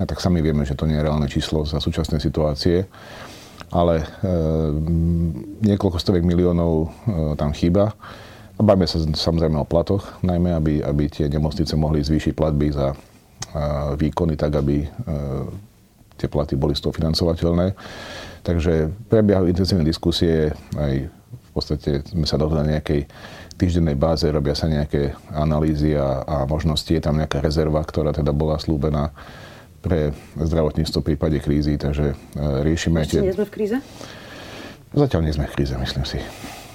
A 0.00 0.08
tak 0.08 0.20
sami 0.20 0.40
vieme, 0.40 0.64
že 0.64 0.76
to 0.76 0.88
nie 0.88 0.96
je 0.96 1.04
reálne 1.04 1.28
číslo 1.28 1.68
za 1.68 1.76
súčasnej 1.76 2.20
situácie. 2.24 2.88
Ale 3.72 4.04
e, 4.04 4.06
niekoľko 5.64 5.96
stovek 5.96 6.24
miliónov 6.24 6.72
e, 6.72 6.88
tam 7.36 7.56
chýba. 7.56 7.92
A 8.56 8.60
bavíme 8.60 8.84
sa 8.84 9.00
samozrejme 9.00 9.56
o 9.60 9.68
platoch, 9.68 10.20
najmä 10.20 10.52
aby, 10.56 10.74
aby 10.84 11.08
tie 11.08 11.28
nemocnice 11.28 11.72
mohli 11.76 12.04
zvýšiť 12.04 12.32
platby 12.36 12.66
za 12.72 12.92
e, 12.92 12.96
výkony 13.96 14.36
tak, 14.36 14.56
aby 14.60 14.84
e, 14.84 14.88
tie 16.16 16.28
platy 16.28 16.54
boli 16.58 16.76
z 16.76 16.84
toho 16.84 16.94
financovateľné. 16.94 17.76
Takže 18.42 18.90
prebiehajú 19.06 19.46
intenzívne 19.46 19.86
diskusie, 19.86 20.50
aj 20.74 20.92
v 21.08 21.50
podstate 21.54 22.02
sme 22.08 22.26
sa 22.26 22.40
dohodli 22.40 22.64
na 22.64 22.70
nejakej 22.78 23.06
týždennej 23.54 23.94
báze, 23.94 24.24
robia 24.26 24.56
sa 24.56 24.66
nejaké 24.66 25.14
analýzy 25.30 25.94
a, 25.94 26.24
a 26.24 26.36
možnosti. 26.48 26.88
Je 26.88 27.02
tam 27.02 27.20
nejaká 27.20 27.44
rezerva, 27.44 27.84
ktorá 27.84 28.10
teda 28.10 28.32
bola 28.34 28.58
slúbená 28.58 29.12
pre 29.82 30.14
zdravotníctvo 30.38 30.98
v 31.02 31.08
prípade 31.14 31.38
krízy, 31.42 31.74
takže 31.76 32.14
e, 32.14 32.42
riešime 32.62 33.02
Ešte 33.02 33.18
tie... 33.18 33.22
nie 33.26 33.34
sme 33.34 33.46
v 33.46 33.52
kríze? 33.52 33.76
Zatiaľ 34.94 35.20
nie 35.26 35.34
sme 35.34 35.46
v 35.50 35.54
kríze, 35.58 35.74
myslím 35.74 36.06
si 36.06 36.18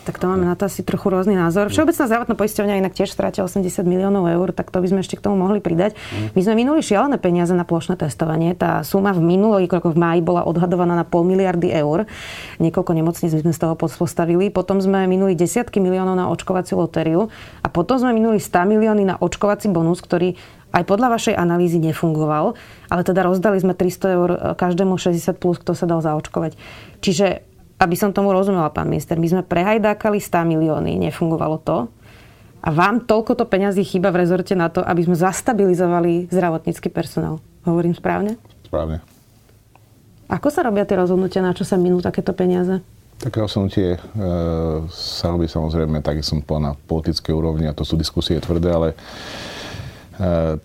tak 0.07 0.23
to 0.23 0.31
máme 0.31 0.47
na 0.47 0.55
to 0.55 0.71
asi 0.71 0.87
trochu 0.87 1.11
rôzny 1.11 1.35
názor. 1.35 1.67
Všeobecná 1.67 2.07
zdravotná 2.07 2.39
poisťovňa 2.39 2.79
inak 2.79 2.95
tiež 2.95 3.11
stratila 3.11 3.51
80 3.51 3.83
miliónov 3.83 4.23
eur, 4.31 4.55
tak 4.55 4.71
to 4.71 4.79
by 4.79 4.87
sme 4.87 5.03
ešte 5.03 5.19
k 5.19 5.27
tomu 5.27 5.35
mohli 5.35 5.59
pridať. 5.59 5.99
My 6.31 6.39
sme 6.39 6.63
minuli 6.63 6.79
šialené 6.79 7.19
peniaze 7.19 7.51
na 7.51 7.67
plošné 7.67 7.99
testovanie. 7.99 8.55
Tá 8.55 8.87
suma 8.87 9.11
v 9.11 9.19
minulých 9.19 9.67
rokoch 9.67 9.91
v 9.91 9.99
máji 9.99 10.23
bola 10.23 10.47
odhadovaná 10.47 10.95
na 10.95 11.03
pol 11.03 11.27
miliardy 11.27 11.75
eur. 11.75 12.07
Niekoľko 12.63 12.91
nemocníc 12.95 13.35
sme 13.35 13.51
z 13.51 13.59
toho 13.59 13.75
postavili. 13.75 14.47
Potom 14.47 14.79
sme 14.79 15.03
minuli 15.11 15.35
desiatky 15.35 15.83
miliónov 15.83 16.15
na 16.15 16.31
očkovaciu 16.31 16.79
lotériu 16.79 17.27
a 17.59 17.67
potom 17.67 17.99
sme 17.99 18.15
minuli 18.15 18.39
100 18.39 18.63
milióny 18.63 19.03
na 19.03 19.19
očkovací 19.19 19.67
bonus, 19.67 19.99
ktorý 19.99 20.39
aj 20.75 20.83
podľa 20.83 21.15
vašej 21.15 21.35
analýzy 21.39 21.79
nefungoval, 21.79 22.59
ale 22.91 23.01
teda 23.01 23.23
rozdali 23.23 23.55
sme 23.59 23.71
300 23.71 24.17
eur 24.19 24.29
každému 24.59 24.99
60 24.99 25.39
plus, 25.39 25.57
kto 25.63 25.71
sa 25.71 25.87
dal 25.87 26.03
zaočkovať. 26.03 26.59
Čiže, 26.99 27.46
aby 27.77 27.95
som 27.95 28.09
tomu 28.09 28.33
rozumela, 28.33 28.73
pán 28.73 28.89
minister, 28.89 29.21
my 29.21 29.29
sme 29.29 29.43
prehajdákali 29.45 30.17
100 30.17 30.49
milióny, 30.49 30.97
nefungovalo 30.97 31.61
to. 31.61 31.77
A 32.65 32.73
vám 32.73 33.05
toľkoto 33.05 33.45
peňazí 33.45 33.85
chýba 33.85 34.09
v 34.09 34.25
rezorte 34.25 34.57
na 34.57 34.67
to, 34.67 34.81
aby 34.81 35.05
sme 35.05 35.13
zastabilizovali 35.13 36.27
zdravotnícky 36.33 36.89
personál. 36.89 37.37
Hovorím 37.63 37.93
správne? 37.93 38.41
Správne. 38.65 39.05
Ako 40.27 40.51
sa 40.51 40.65
robia 40.65 40.83
tie 40.83 40.99
rozhodnutia, 40.99 41.39
na 41.39 41.55
čo 41.55 41.63
sa 41.63 41.79
minú 41.79 42.03
takéto 42.03 42.35
peniaze? 42.35 42.83
Také 43.17 43.39
rozhodnutie 43.39 43.95
e, 43.95 43.99
sa 44.91 45.31
robí 45.31 45.47
samozrejme, 45.47 46.03
tak 46.03 46.19
som 46.21 46.43
povedal, 46.43 46.73
na 46.73 46.73
politickej 46.75 47.33
úrovni 47.33 47.65
a 47.69 47.77
to 47.77 47.87
sú 47.87 47.95
diskusie 47.95 48.37
tvrdé, 48.37 48.69
ale 48.73 48.87
e, 48.93 50.57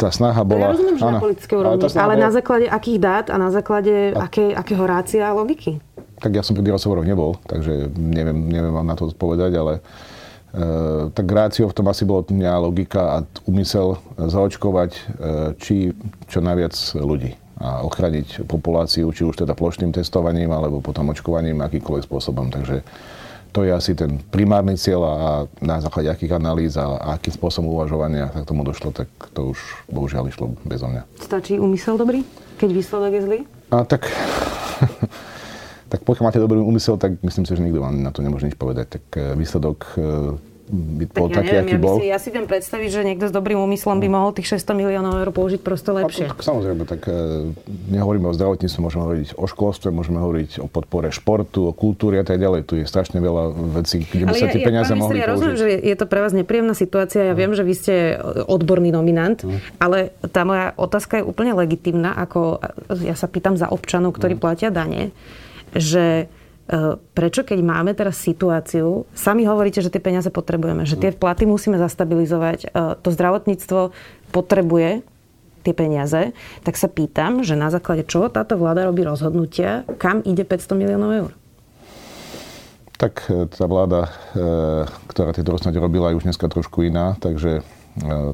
tá 0.00 0.08
snaha 0.08 0.40
bola... 0.40 0.72
Ja 0.72 0.74
rozumiem, 0.74 0.96
že 0.96 1.04
áno, 1.04 1.18
na 1.18 1.22
politickej 1.22 1.56
úrovni, 1.60 1.82
ale, 1.84 1.92
ale 2.00 2.14
bola... 2.16 2.24
na 2.24 2.30
základe 2.32 2.66
akých 2.72 2.98
dát 2.98 3.26
a 3.28 3.36
na 3.36 3.50
základe 3.52 3.94
a... 4.16 4.24
aké, 4.24 4.44
akého 4.56 4.84
rácia 4.88 5.22
a 5.28 5.36
logiky? 5.36 5.76
Tak 6.20 6.36
ja 6.36 6.44
som 6.44 6.52
pri 6.52 6.68
rozhovoroch 6.68 7.08
nebol, 7.08 7.40
takže 7.48 7.88
neviem, 7.96 8.36
neviem 8.48 8.72
vám 8.72 8.84
na 8.84 8.96
to 8.96 9.08
odpovedať, 9.08 9.52
ale 9.56 9.72
E, 10.50 11.10
tak 11.14 11.30
rácio 11.30 11.70
v 11.70 11.76
tom 11.78 11.86
asi 11.86 12.02
bolo 12.02 12.26
mňa 12.26 12.52
logika 12.58 13.02
a 13.14 13.16
úmysel 13.46 14.02
zaočkovať 14.18 14.90
e, 14.90 15.02
či 15.62 15.94
čo 16.26 16.42
najviac 16.42 16.74
ľudí 16.98 17.38
a 17.60 17.86
ochraniť 17.86 18.50
populáciu, 18.50 19.12
či 19.14 19.22
už 19.22 19.46
teda 19.46 19.54
plošným 19.54 19.94
testovaním, 19.94 20.50
alebo 20.50 20.82
potom 20.82 21.12
očkovaním 21.12 21.60
akýmkoľvek 21.60 22.02
spôsobom. 22.02 22.50
Takže 22.50 22.82
to 23.52 23.62
je 23.62 23.70
asi 23.70 23.92
ten 23.94 24.18
primárny 24.32 24.74
cieľ 24.74 25.02
a 25.06 25.16
na 25.62 25.78
základe 25.78 26.10
akých 26.10 26.34
analýz 26.34 26.74
a 26.74 26.98
akým 27.14 27.30
spôsobom 27.30 27.70
uvažovania 27.70 28.32
tak 28.32 28.48
tomu 28.48 28.66
došlo, 28.66 28.90
tak 28.90 29.06
to 29.36 29.54
už 29.54 29.58
bohužiaľ 29.86 30.26
išlo 30.26 30.56
bezo 30.66 30.90
mňa. 30.90 31.02
Stačí 31.20 31.62
úmysel 31.62 31.94
dobrý, 31.94 32.26
keď 32.58 32.70
výsledok 32.74 33.12
je 33.14 33.22
zlý? 33.22 33.38
A 33.70 33.86
tak 33.86 34.08
tak 35.90 36.06
pokiaľ 36.06 36.24
máte 36.30 36.38
dobrý 36.38 36.62
úmysel, 36.62 36.94
tak 36.94 37.18
myslím 37.26 37.44
si, 37.44 37.52
že 37.58 37.66
nikto 37.66 37.82
vám 37.82 37.98
na 37.98 38.14
to 38.14 38.22
nemôže 38.22 38.46
nič 38.46 38.54
povedať. 38.54 38.86
Tak 38.96 39.04
eh, 39.18 39.34
výsledok 39.34 39.78
eh, 39.98 40.50
by 40.70 41.04
bol 41.10 41.26
tak 41.26 41.42
taký, 41.42 41.50
ja 41.50 41.62
neviem, 41.62 41.66
aký 41.66 41.74
ja 41.74 41.82
bol. 41.82 41.96
Si, 41.98 42.06
ja 42.06 42.18
si 42.22 42.28
viem 42.30 42.46
predstaviť, 42.46 42.88
že 42.94 43.00
niekto 43.02 43.26
s 43.26 43.32
dobrým 43.34 43.58
úmyslom 43.58 43.98
by 43.98 44.08
mohol 44.08 44.30
tých 44.30 44.54
600 44.54 44.78
miliónov 44.78 45.18
eur 45.18 45.30
použiť 45.34 45.60
proste 45.60 45.90
lepšie. 45.90 46.30
A, 46.30 46.32
tak, 46.32 46.46
samozrejme, 46.46 46.82
tak 46.86 47.02
e, 47.10 47.50
nehovoríme 47.90 48.30
o 48.30 48.34
zdravotníctve, 48.34 48.78
môžeme 48.78 49.02
hovoriť 49.02 49.28
o 49.34 49.44
školstve, 49.50 49.88
môžeme 49.90 50.22
hovoriť 50.22 50.62
o 50.62 50.66
podpore 50.70 51.10
športu, 51.10 51.66
o 51.66 51.72
kultúre 51.74 52.22
a 52.22 52.24
tak 52.24 52.38
ďalej. 52.38 52.70
Tu 52.70 52.74
je 52.82 52.84
strašne 52.86 53.18
veľa 53.18 53.50
vecí, 53.82 54.06
kde 54.06 54.30
by 54.30 54.34
sa 54.38 54.46
tie 54.46 54.62
ja, 54.62 54.66
peniaze 54.66 54.92
mohli 54.94 55.18
ja 55.18 55.26
rozumiem, 55.26 55.58
že 55.58 55.68
je 55.74 55.96
to 55.98 56.06
pre 56.06 56.22
vás 56.22 56.32
nepríjemná 56.32 56.78
situácia. 56.78 57.26
Ja 57.26 57.34
no. 57.34 57.40
viem, 57.42 57.52
že 57.58 57.66
vy 57.66 57.74
ste 57.74 57.94
odborný 58.46 58.94
nominant, 58.94 59.42
no. 59.42 59.58
ale 59.82 60.14
tá 60.30 60.46
moja 60.46 60.70
otázka 60.78 61.18
je 61.20 61.24
úplne 61.26 61.50
legitimná, 61.58 62.14
ako 62.14 62.62
ja 63.02 63.18
sa 63.18 63.26
pýtam 63.26 63.58
za 63.58 63.66
občanov, 63.66 64.14
ktorí 64.14 64.38
no. 64.38 64.42
platia 64.42 64.70
dane, 64.70 65.10
že 65.74 66.30
E, 66.70 66.94
prečo 67.18 67.42
keď 67.42 67.58
máme 67.66 67.90
teraz 67.98 68.22
situáciu, 68.22 69.02
sami 69.10 69.42
hovoríte, 69.42 69.82
že 69.82 69.90
tie 69.90 69.98
peniaze 69.98 70.30
potrebujeme, 70.30 70.86
že 70.86 70.94
tie 70.94 71.10
platy 71.10 71.42
musíme 71.42 71.74
zastabilizovať, 71.82 72.58
e, 72.62 72.94
to 73.02 73.10
zdravotníctvo 73.10 73.90
potrebuje 74.30 75.02
tie 75.66 75.74
peniaze, 75.74 76.30
tak 76.62 76.78
sa 76.78 76.86
pýtam, 76.86 77.42
že 77.42 77.58
na 77.58 77.74
základe 77.74 78.06
čoho 78.06 78.30
táto 78.30 78.54
vláda 78.54 78.86
robí 78.86 79.02
rozhodnutia, 79.02 79.82
kam 79.98 80.22
ide 80.22 80.46
500 80.46 80.78
miliónov 80.78 81.10
eur? 81.10 81.30
Tak 83.02 83.26
e, 83.26 83.50
tá 83.50 83.66
vláda, 83.66 84.14
ktorá 85.10 85.34
tieto 85.34 85.50
rozhodnutia 85.50 85.82
robila, 85.82 86.14
je 86.14 86.22
už 86.22 86.26
dneska 86.30 86.46
trošku 86.46 86.86
iná, 86.86 87.18
takže 87.18 87.66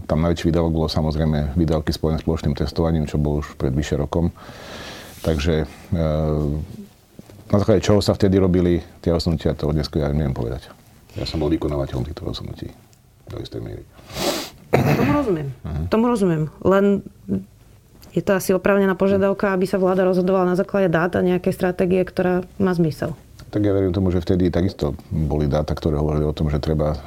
tam 0.05 0.21
najväčší 0.21 0.53
výdavok 0.53 0.69
bolo 0.69 0.89
samozrejme 0.93 1.57
výdavky 1.57 1.89
spojené 1.89 2.21
s 2.21 2.25
spoločným 2.29 2.53
testovaním, 2.53 3.09
čo 3.09 3.17
bolo 3.17 3.41
už 3.41 3.57
pred 3.57 3.73
vyše 3.73 3.97
rokom. 3.97 4.29
Takže 5.25 5.65
na 7.51 7.57
základe 7.63 7.81
čoho 7.83 8.03
sa 8.03 8.15
vtedy 8.15 8.39
robili 8.43 8.83
tie 9.03 9.15
rozhodnutia, 9.15 9.55
to 9.55 9.71
dnes 9.71 9.87
ja 9.93 10.11
neviem 10.11 10.35
povedať. 10.35 10.71
Ja 11.17 11.25
som 11.25 11.41
bol 11.41 11.49
vykonávateľom 11.49 12.05
týchto 12.05 12.29
rozhodnutí 12.29 12.69
do 13.27 13.37
istej 13.41 13.61
miery. 13.65 13.83
Tomu 14.77 15.13
rozumiem. 15.17 15.49
Uh-huh. 15.65 15.85
Tomu 15.89 16.05
rozumiem. 16.13 16.43
Len 16.61 17.01
je 18.13 18.23
to 18.25 18.37
asi 18.37 18.53
opravnená 18.53 18.97
požiadavka, 18.97 19.53
aby 19.53 19.65
sa 19.65 19.81
vláda 19.81 20.05
rozhodovala 20.05 20.53
na 20.53 20.57
základe 20.57 20.93
dát 20.93 21.13
a 21.17 21.25
nejakej 21.25 21.53
stratégie, 21.53 22.05
ktorá 22.05 22.45
má 22.61 22.73
zmysel. 22.77 23.17
Tak 23.47 23.63
ja 23.63 23.73
verím 23.73 23.95
tomu, 23.95 24.11
že 24.11 24.19
vtedy 24.19 24.51
takisto 24.51 24.99
boli 25.09 25.47
dáta, 25.47 25.73
ktoré 25.73 25.95
hovorili 25.97 26.27
o 26.27 26.35
tom, 26.35 26.51
že 26.51 26.59
treba 26.59 26.93
e, 26.93 26.99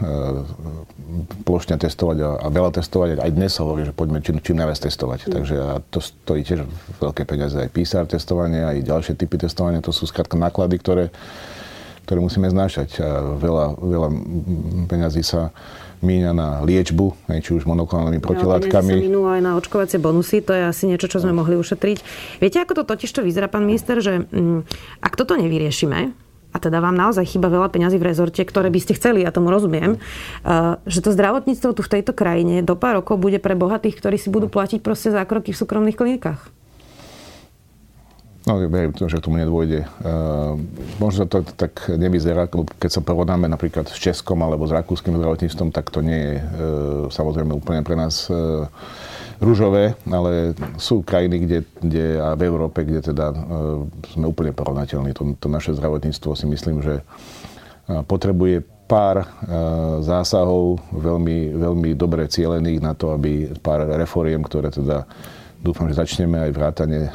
plošne 1.43 1.75
testovať 1.75 2.17
a, 2.23 2.29
a 2.41 2.47
veľa 2.47 2.79
testovať. 2.79 3.19
Aj 3.19 3.31
dnes 3.31 3.51
sa 3.51 3.67
hovorí, 3.67 3.83
že 3.83 3.91
poďme 3.91 4.23
čím, 4.23 4.39
čím 4.39 4.57
najviac 4.63 4.79
testovať. 4.79 5.27
Mm. 5.27 5.31
Takže 5.35 5.55
a 5.59 5.71
to 5.91 5.99
stojí 5.99 6.41
tiež 6.47 6.63
veľké 7.03 7.27
peniaze. 7.27 7.59
Aj 7.59 7.67
PCR 7.67 8.07
testovanie, 8.07 8.63
aj 8.63 8.87
ďalšie 8.87 9.13
typy 9.19 9.35
testovania. 9.35 9.83
To 9.83 9.91
sú 9.91 10.07
skrátka 10.07 10.39
náklady, 10.39 10.79
ktoré, 10.79 11.05
ktoré 12.07 12.19
musíme 12.23 12.47
znášať. 12.47 13.03
A 13.03 13.35
veľa, 13.35 13.65
veľa 13.75 14.09
peňazí 14.87 15.21
sa 15.21 15.51
míňa 15.99 16.31
na 16.31 16.63
liečbu, 16.63 17.27
či 17.43 17.51
už 17.51 17.67
monoklonálnymi 17.67 18.23
protilátkami. 18.23 18.95
Ja, 18.95 19.03
minú 19.03 19.27
aj 19.27 19.43
na 19.43 19.59
očkovacie 19.59 19.99
bonusy, 19.99 20.39
to 20.39 20.55
je 20.55 20.63
asi 20.63 20.87
niečo, 20.87 21.11
čo 21.11 21.19
sme 21.19 21.35
mohli 21.35 21.59
ušetriť. 21.59 21.97
Viete, 22.39 22.63
ako 22.63 22.79
to 22.79 22.83
totiž 22.87 23.11
to 23.11 23.21
vyzerá, 23.27 23.51
pán 23.51 23.67
minister, 23.67 23.99
že 23.99 24.23
mm, 24.23 24.63
ak 25.03 25.13
toto 25.19 25.35
nevyriešime, 25.35 26.28
a 26.49 26.57
teda 26.57 26.81
vám 26.81 26.97
naozaj 26.97 27.25
chýba 27.29 27.47
veľa 27.49 27.69
peňazí 27.69 28.01
v 28.01 28.09
rezorte, 28.09 28.41
ktoré 28.41 28.73
by 28.73 28.79
ste 28.81 28.97
chceli, 28.97 29.21
ja 29.21 29.29
tomu 29.29 29.53
rozumiem, 29.53 30.01
uh, 30.01 30.81
že 30.89 31.05
to 31.05 31.13
zdravotníctvo 31.13 31.77
tu 31.77 31.81
v 31.85 31.93
tejto 31.99 32.11
krajine 32.17 32.65
do 32.65 32.73
pár 32.73 33.01
rokov 33.01 33.21
bude 33.21 33.37
pre 33.37 33.53
bohatých, 33.53 34.01
ktorí 34.01 34.17
si 34.17 34.33
budú 34.33 34.49
platiť 34.49 34.81
proste 34.81 35.13
zákroky 35.13 35.53
v 35.53 35.59
súkromných 35.61 35.97
klinikách. 35.97 36.41
No, 38.47 38.57
verím 38.57 38.95
že 38.97 39.19
k 39.19 39.25
tomu 39.25 39.37
nedôjde. 39.37 39.85
Uh, 40.01 40.57
možno 40.97 41.29
to 41.29 41.45
tak 41.45 41.85
nevyzerá, 41.85 42.49
keď 42.49 42.89
sa 42.97 43.01
porovnáme 43.05 43.45
napríklad 43.45 43.85
s 43.85 44.01
Českom 44.01 44.41
alebo 44.41 44.65
s 44.65 44.73
rakúskym 44.73 45.13
zdravotníctvom, 45.21 45.69
tak 45.69 45.93
to 45.93 46.01
nie 46.01 46.17
je 46.17 46.35
uh, 46.39 46.43
samozrejme 47.13 47.53
úplne 47.53 47.85
pre 47.85 47.93
nás 47.93 48.25
uh, 48.31 48.65
rúžové, 49.39 49.95
ale 50.07 50.53
sú 50.75 51.01
krajiny, 51.01 51.47
kde, 51.47 51.59
kde 51.79 52.05
a 52.19 52.35
v 52.35 52.45
Európe, 52.45 52.83
kde 52.83 52.99
teda 53.01 53.31
uh, 53.31 53.37
sme 54.11 54.27
úplne 54.27 54.51
porovnateľní. 54.51 55.15
To, 55.15 55.33
to 55.39 55.47
naše 55.47 55.71
zdravotníctvo 55.75 56.31
si 56.35 56.45
myslím, 56.47 56.83
že 56.83 56.99
uh, 56.99 58.03
potrebuje 58.03 58.61
pár 58.85 59.23
uh, 59.23 59.27
zásahov 60.03 60.83
veľmi, 60.91 61.55
veľmi 61.55 61.89
dobre 61.95 62.27
cielených 62.27 62.83
na 62.83 62.93
to, 62.93 63.15
aby 63.15 63.55
pár 63.63 63.87
reforiem, 63.87 64.43
ktoré 64.43 64.69
teda 64.69 65.07
dúfam, 65.59 65.87
že 65.91 65.99
začneme 65.99 66.39
aj 66.39 66.51
vrátane 66.55 67.11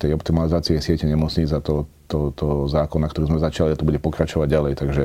tej 0.00 0.18
optimalizácie 0.18 0.80
siete 0.82 1.06
nemocníc 1.06 1.52
a 1.54 1.62
to, 1.62 1.86
to, 2.10 2.34
to 2.34 2.66
zákona, 2.66 3.06
ktorý 3.06 3.30
sme 3.30 3.38
začali, 3.38 3.70
a 3.70 3.78
to 3.78 3.86
bude 3.86 4.02
pokračovať 4.02 4.48
ďalej. 4.50 4.72
Takže 4.74 5.04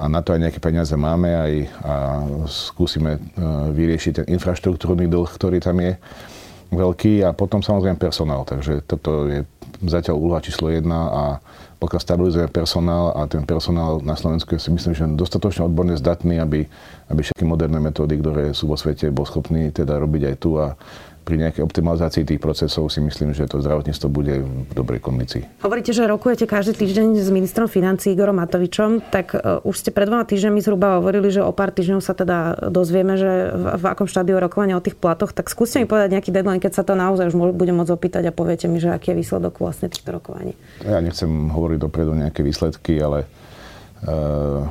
a 0.00 0.08
na 0.08 0.24
to 0.24 0.32
aj 0.32 0.40
nejaké 0.48 0.60
peniaze 0.64 0.96
máme 0.96 1.28
aj, 1.28 1.52
a 1.84 1.94
skúsime 2.48 3.20
e, 3.20 3.20
vyriešiť 3.76 4.12
ten 4.24 4.26
infraštruktúrny 4.32 5.04
dlh, 5.12 5.28
ktorý 5.28 5.60
tam 5.60 5.76
je 5.84 6.00
veľký 6.72 7.28
a 7.28 7.36
potom 7.36 7.60
samozrejme 7.60 8.00
personál. 8.00 8.48
Takže 8.48 8.80
toto 8.88 9.28
je 9.28 9.44
zatiaľ 9.84 10.16
úloha 10.16 10.40
číslo 10.40 10.72
jedna 10.72 11.00
a 11.12 11.24
pokiaľ 11.80 12.00
stabilizujeme 12.00 12.52
personál 12.52 13.12
a 13.16 13.24
ten 13.24 13.44
personál 13.44 14.04
na 14.04 14.12
Slovensku 14.12 14.52
je 14.52 14.60
si 14.60 14.70
myslím, 14.72 14.92
že 14.92 15.04
dostatočne 15.16 15.64
odborne 15.64 15.96
zdatný, 15.96 16.36
aby, 16.36 16.68
aby 17.08 17.20
všetky 17.24 17.44
moderné 17.44 17.80
metódy, 17.80 18.20
ktoré 18.20 18.52
sú 18.52 18.68
vo 18.68 18.76
svete, 18.76 19.08
bol 19.08 19.24
schopný 19.24 19.72
teda 19.72 19.96
robiť 19.96 20.22
aj 20.32 20.34
tu 20.36 20.60
a 20.60 20.76
pri 21.20 21.36
nejakej 21.36 21.62
optimalizácii 21.62 22.26
tých 22.26 22.40
procesov 22.42 22.90
si 22.90 22.98
myslím, 22.98 23.36
že 23.36 23.46
to 23.46 23.62
zdravotníctvo 23.62 24.08
bude 24.10 24.42
v 24.42 24.72
dobrej 24.72 25.04
kondícii. 25.04 25.46
Hovoríte, 25.62 25.94
že 25.94 26.08
rokujete 26.08 26.48
každý 26.48 26.74
týždeň 26.74 27.20
s 27.20 27.28
ministrom 27.30 27.70
financí 27.70 28.16
Igorom 28.16 28.40
Matovičom, 28.40 29.04
tak 29.12 29.36
uh, 29.36 29.62
už 29.62 29.78
ste 29.78 29.90
pred 29.94 30.08
dvoma 30.08 30.26
týždňami 30.26 30.58
zhruba 30.58 30.98
hovorili, 30.98 31.30
že 31.30 31.44
o 31.44 31.52
pár 31.54 31.70
týždňov 31.70 32.00
sa 32.02 32.16
teda 32.16 32.68
dozvieme, 32.72 33.14
že 33.14 33.52
v, 33.54 33.64
v 33.78 33.84
akom 33.86 34.08
štádiu 34.10 34.40
rokovania 34.42 34.74
o 34.74 34.82
tých 34.82 34.98
platoch. 34.98 35.30
Tak 35.30 35.52
skúste 35.52 35.78
mi 35.78 35.86
povedať 35.86 36.18
nejaký 36.18 36.34
deadline, 36.34 36.58
keď 36.58 36.72
sa 36.80 36.82
to 36.82 36.98
naozaj 36.98 37.30
už 37.30 37.36
budem 37.54 37.78
môcť 37.78 37.92
opýtať 37.94 38.22
a 38.26 38.32
poviete 38.34 38.66
mi, 38.66 38.82
že 38.82 38.90
aký 38.90 39.14
je 39.14 39.20
výsledok 39.22 39.62
vlastne 39.62 39.86
týchto 39.86 40.10
rokovaní. 40.10 40.58
Ja 40.82 40.98
nechcem 40.98 41.28
hovoriť 41.30 41.78
dopredu 41.78 42.16
nejaké 42.16 42.42
výsledky, 42.42 42.98
ale 42.98 43.28
uh, 44.08 44.66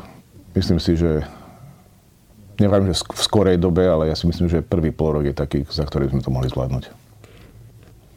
myslím 0.58 0.82
si, 0.82 0.98
že 1.00 1.24
Neviem, 2.60 2.92
že 2.92 3.08
v 3.08 3.22
skorej 3.24 3.56
dobe, 3.56 3.88
ale 3.88 4.12
ja 4.12 4.16
si 4.20 4.28
myslím, 4.28 4.52
že 4.52 4.60
prvý 4.60 4.92
pol 4.92 5.16
rok 5.16 5.24
je 5.32 5.36
taký, 5.36 5.64
za 5.72 5.88
ktorý 5.88 6.12
sme 6.12 6.20
to 6.20 6.28
mohli 6.28 6.52
zvládnuť. 6.52 6.92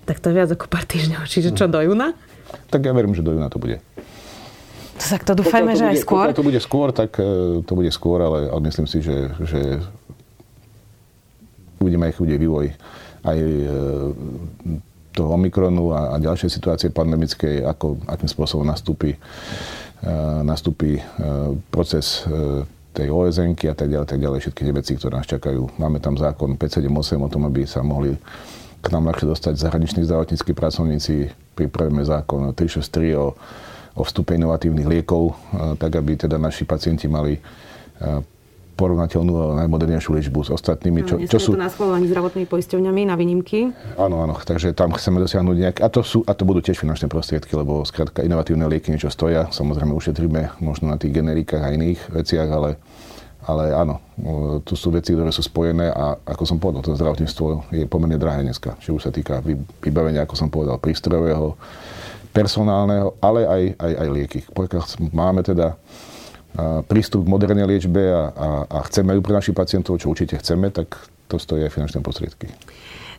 Tak 0.03 0.19
to 0.19 0.35
je 0.35 0.35
viac 0.35 0.51
ako 0.51 0.67
pár 0.67 0.83
týždňov. 0.83 1.23
Čiže 1.31 1.55
čo, 1.55 1.71
do 1.71 1.79
júna? 1.79 2.11
Tak 2.75 2.83
ja 2.83 2.91
verím, 2.91 3.15
že 3.15 3.23
do 3.23 3.39
júna 3.39 3.47
to 3.47 3.63
bude. 3.63 3.79
Tak 4.99 5.23
to 5.23 5.39
dúfajme, 5.39 5.79
že 5.79 5.87
bude, 5.87 5.93
aj 5.95 5.99
skôr. 6.03 6.27
to 6.35 6.47
bude 6.47 6.61
skôr, 6.63 6.89
tak 6.95 7.19
e, 7.19 7.63
to 7.63 7.73
bude 7.75 7.91
skôr, 7.91 8.23
ale, 8.23 8.51
ale 8.51 8.61
myslím 8.71 8.87
si, 8.87 9.03
že, 9.03 9.31
že 9.43 9.83
uvidíme, 11.83 12.07
aký 12.07 12.23
bude 12.23 12.39
vývoj 12.39 12.67
aj 13.23 13.39
e, 13.39 13.67
toho 15.15 15.29
Omikronu 15.35 15.91
a, 15.95 16.15
a 16.15 16.23
ďalšej 16.23 16.51
situácie 16.51 16.89
pandemickej, 16.95 17.67
ako, 17.67 17.99
akým 18.07 18.31
spôsobom 18.31 18.67
nastúpi, 18.67 19.15
e, 19.15 20.13
nastúpi 20.47 21.03
proces 21.71 22.27
tej 22.93 23.09
osn 23.09 23.57
a 23.57 23.75
tak 23.75 23.89
ďalej, 23.89 24.07
tak 24.07 24.21
ďalej, 24.21 24.39
všetky 24.45 24.63
tie 24.69 24.75
veci, 24.77 24.93
ktoré 25.01 25.13
nás 25.17 25.29
čakajú. 25.29 25.81
Máme 25.81 25.99
tam 25.99 26.21
zákon 26.21 26.61
578 26.61 27.25
o 27.25 27.29
tom, 27.33 27.43
aby 27.49 27.65
sa 27.65 27.81
mohli 27.81 28.17
k 28.83 28.87
nám 28.93 29.09
ľahšie 29.09 29.27
dostať 29.33 29.55
zahraniční 29.57 30.05
zdravotníckí 30.05 30.53
pracovníci. 30.53 31.33
Pripravíme 31.57 32.05
zákon 32.05 32.53
363 32.53 33.17
o, 33.17 33.33
o 33.97 34.03
vstupe 34.05 34.37
inovatívnych 34.37 34.85
liekov, 34.85 35.33
tak 35.81 35.97
aby 35.97 36.21
teda 36.21 36.37
naši 36.37 36.69
pacienti 36.69 37.09
mali 37.09 37.41
porovnateľnú 38.73 39.59
najmodernejšiu 39.63 40.17
liečbu 40.17 40.49
s 40.49 40.51
ostatnými. 40.51 41.05
Čo, 41.05 41.17
čo 41.29 41.39
sú 41.39 41.51
to 41.55 41.61
na 41.61 41.69
schváľovaní 41.69 42.09
zdravotnými 42.09 42.49
poisťovňami 42.49 43.03
na 43.05 43.15
výnimky? 43.15 43.69
Áno, 44.01 44.25
áno. 44.25 44.35
Takže 44.41 44.73
tam 44.73 44.97
chceme 44.97 45.21
dosiahnuť 45.21 45.57
nejak... 45.57 45.77
A 45.85 45.89
to, 45.93 46.01
sú, 46.01 46.25
a 46.25 46.33
to 46.33 46.49
budú 46.49 46.65
tiež 46.65 46.81
finančné 46.81 47.13
prostriedky, 47.13 47.53
lebo 47.53 47.85
skrátka 47.85 48.25
inovatívne 48.25 48.65
lieky 48.67 48.89
niečo 48.89 49.13
stoja. 49.13 49.53
Samozrejme 49.53 49.93
ušetríme 49.93 50.59
možno 50.65 50.89
na 50.89 50.97
tých 50.97 51.13
generikách 51.13 51.63
a 51.63 51.73
iných 51.77 52.01
veciach, 52.11 52.49
ale, 52.49 52.81
ale 53.45 53.65
áno, 53.77 54.01
tu 54.65 54.73
sú 54.73 54.89
veci, 54.91 55.13
ktoré 55.13 55.31
sú 55.31 55.45
spojené 55.45 55.93
a 55.93 56.17
ako 56.25 56.45
som 56.49 56.57
povedal, 56.57 56.83
to 56.83 56.97
zdravotníctvo 56.97 57.73
je 57.77 57.85
pomerne 57.85 58.17
drahé 58.17 58.43
dneska. 58.43 58.75
Či 58.81 58.91
už 58.97 59.05
sa 59.05 59.13
týka 59.13 59.45
vybavenia, 59.85 60.25
ako 60.25 60.35
som 60.35 60.49
povedal, 60.49 60.81
prístrojového, 60.81 61.55
personálneho, 62.33 63.21
ale 63.21 63.45
aj, 63.45 63.63
aj, 63.77 63.93
aj 64.01 64.09
lieky. 64.09 64.41
Pokiaľ 64.49 64.83
máme 65.13 65.45
teda 65.45 65.77
prístup 66.85 67.25
k 67.25 67.33
modernej 67.33 67.65
liečbe 67.65 68.03
a, 68.13 68.23
a, 68.29 68.49
a 68.69 68.79
chceme 68.89 69.17
ju 69.17 69.21
pre 69.25 69.33
našich 69.33 69.57
pacientov, 69.57 69.97
čo 69.97 70.13
určite 70.13 70.37
chceme, 70.37 70.69
tak 70.69 71.01
to 71.33 71.41
stojí 71.41 71.65
aj 71.65 71.73
finančné 71.73 72.05
prostriedky. 72.05 72.53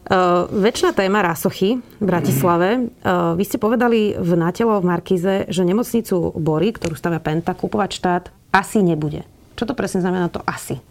Uh, 0.03 0.51
väčšina 0.51 0.91
téma 0.91 1.23
Rásochy 1.23 1.79
v 1.79 2.03
Bratislave. 2.03 2.91
Uh, 3.07 3.39
vy 3.39 3.43
ste 3.47 3.55
povedali 3.55 4.11
v 4.11 4.31
Natelo 4.35 4.75
v 4.83 4.85
Markize, 4.91 5.47
že 5.47 5.63
nemocnicu 5.63 6.35
Bory, 6.35 6.75
ktorú 6.75 6.91
stavia 6.91 7.23
Penta, 7.23 7.55
kupovať 7.55 7.89
štát 7.95 8.23
asi 8.51 8.83
nebude. 8.83 9.23
Čo 9.55 9.71
to 9.71 9.73
presne 9.73 10.03
znamená 10.03 10.27
to 10.27 10.43
asi? 10.43 10.83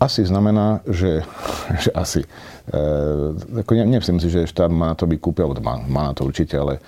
Asi 0.00 0.24
znamená, 0.24 0.80
že, 0.88 1.22
že 1.84 1.92
asi. 1.92 2.24
E, 2.72 3.58
ako 3.62 3.70
ne, 3.76 3.84
nemyslím 3.84 4.16
si, 4.16 4.32
že 4.32 4.48
štát 4.48 4.72
má 4.72 4.90
na 4.90 4.96
to 4.96 5.04
byť 5.04 5.18
kúpil, 5.20 5.52
má, 5.60 5.76
má 5.84 6.08
na 6.08 6.12
to 6.16 6.24
určite, 6.24 6.56
ale 6.56 6.80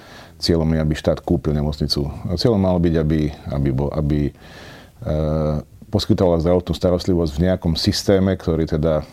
cieľom 0.44 0.68
je, 0.68 0.78
aby 0.84 0.94
štát 0.94 1.24
kúpil 1.24 1.56
nemocnicu. 1.56 2.04
Cieľom 2.36 2.60
malo 2.60 2.76
byť, 2.76 2.94
aby, 3.00 3.20
aby, 3.48 3.70
bol, 3.72 3.88
aby 3.88 4.28
e, 4.28 4.32
poskytovala 5.88 6.44
zdravotnú 6.44 6.76
starostlivosť 6.76 7.32
v 7.32 7.42
nejakom 7.48 7.72
systéme, 7.80 8.36
ktorý 8.36 8.68
teda 8.68 9.00
e, 9.00 9.04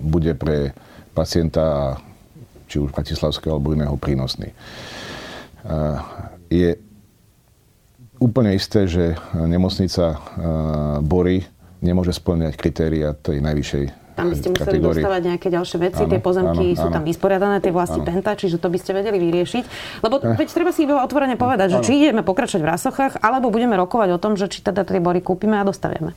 bude 0.00 0.32
pre 0.32 0.72
pacienta, 1.12 2.00
či 2.64 2.80
už 2.80 2.96
bratislavského 2.96 3.60
alebo 3.60 3.76
iného, 3.76 3.92
prínosný. 4.00 4.48
E, 4.48 4.56
je 6.48 6.70
úplne 8.16 8.56
isté, 8.56 8.88
že 8.88 9.18
nemocnica 9.36 10.16
e, 10.16 10.18
Bory 11.04 11.44
nemôže 11.82 12.16
splňať 12.16 12.56
kritéria 12.56 13.12
tej 13.12 13.42
najvyššej 13.42 14.01
tam 14.22 14.30
by 14.30 14.36
ste 14.38 14.48
museli 14.54 14.78
kategórii. 14.78 15.02
dostávať 15.02 15.22
nejaké 15.26 15.48
ďalšie 15.50 15.78
veci, 15.82 16.02
áno, 16.06 16.10
tie 16.14 16.20
pozemky 16.22 16.64
áno, 16.70 16.78
sú 16.78 16.86
áno. 16.86 16.94
tam 16.94 17.02
vysporiadané, 17.02 17.56
tie 17.58 17.72
vlasti 17.74 17.98
áno. 17.98 18.06
Penta, 18.06 18.30
čiže 18.38 18.56
to 18.62 18.68
by 18.70 18.78
ste 18.78 18.90
vedeli 18.94 19.18
vyriešiť. 19.18 19.64
Lebo 20.06 20.14
eh. 20.22 20.38
veď 20.38 20.48
treba 20.54 20.70
si 20.70 20.82
otvorene 20.86 21.34
povedať, 21.34 21.68
že 21.74 21.78
či 21.82 21.92
ideme 21.98 22.22
pokračovať 22.22 22.62
v 22.62 22.68
rasochách, 22.70 23.12
alebo 23.18 23.50
budeme 23.50 23.74
rokovať 23.74 24.08
o 24.14 24.18
tom, 24.22 24.38
že 24.38 24.46
či 24.46 24.62
teda 24.62 24.86
tie 24.86 25.02
bory 25.02 25.18
kúpime 25.18 25.58
a 25.58 25.64
dostavieme. 25.66 26.14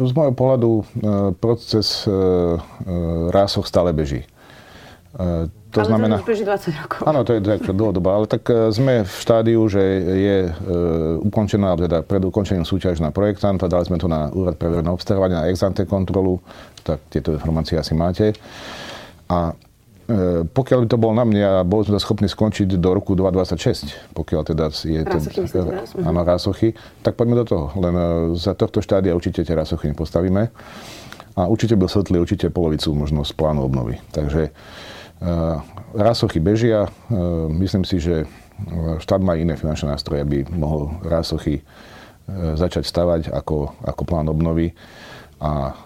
Z 0.00 0.12
môjho 0.16 0.32
pohľadu 0.32 0.70
eh, 0.72 0.84
proces 1.36 2.08
eh, 2.08 2.56
rásoch 3.28 3.68
stále 3.68 3.92
beží. 3.92 4.24
To 5.74 5.82
ale 5.82 5.90
znamená, 5.90 6.16
to 6.22 6.30
20 6.30 6.82
rokov. 6.86 7.02
Áno, 7.02 7.26
to 7.26 7.34
je 7.34 7.42
tak 7.42 7.66
dlhodobo, 7.66 8.06
ale 8.06 8.26
tak 8.30 8.46
sme 8.70 9.02
v 9.02 9.10
štádiu, 9.10 9.66
že 9.66 9.82
je 10.06 10.36
e, 10.46 10.50
ukončená, 11.18 11.74
teda 11.74 12.06
pred 12.06 12.22
ukončením 12.22 12.62
súťaž 12.62 13.02
na 13.02 13.10
projektanta, 13.10 13.66
dali 13.66 13.82
sme 13.82 13.98
to 13.98 14.06
na 14.06 14.30
úrad 14.30 14.54
pre 14.54 14.70
verejné 14.70 14.90
obstarávanie, 14.94 15.34
na 15.34 15.50
ex 15.50 15.66
kontrolu, 15.90 16.38
tak 16.86 17.02
tieto 17.10 17.34
informácie 17.34 17.74
asi 17.74 17.90
máte. 17.90 18.38
A 19.26 19.50
e, 20.06 20.46
pokiaľ 20.46 20.86
by 20.86 20.88
to 20.94 20.98
bol 20.98 21.10
na 21.10 21.26
mne 21.26 21.42
a 21.42 21.54
bol 21.66 21.82
sme 21.82 21.98
schopní 21.98 22.30
skončiť 22.30 22.78
do 22.78 22.90
roku 22.94 23.18
2026, 23.18 24.14
pokiaľ 24.14 24.42
teda 24.54 24.70
je 24.70 25.02
ten... 25.02 25.20
Mhm. 25.26 26.06
Áno, 26.06 26.22
rásochy, 26.22 26.78
tak 27.02 27.18
poďme 27.18 27.42
do 27.42 27.46
toho. 27.50 27.66
Len 27.74 27.94
e, 27.98 28.04
za 28.38 28.54
tohto 28.54 28.78
štádia 28.78 29.10
určite 29.10 29.42
tie 29.42 29.58
rásochy 29.58 29.90
nepostavíme. 29.90 30.54
A 31.34 31.50
určite 31.50 31.74
by 31.74 31.90
svetli 31.90 32.22
určite 32.22 32.46
polovicu 32.46 32.94
možno 32.94 33.26
z 33.26 33.34
plánu 33.34 33.66
obnovy. 33.66 33.98
Takže 34.14 34.54
rásochy 35.96 36.38
bežia. 36.38 36.88
Uh, 37.08 37.48
myslím 37.58 37.84
si, 37.84 37.98
že 37.98 38.28
štát 39.02 39.18
má 39.18 39.34
iné 39.34 39.58
finančné 39.58 39.90
nástroje, 39.90 40.22
aby 40.22 40.46
mohol 40.54 40.94
rásochy 41.02 41.66
začať 42.54 42.88
stavať 42.88 43.22
ako, 43.34 43.74
ako 43.84 44.02
plán 44.06 44.30
obnovy. 44.30 44.72
A 45.42 45.76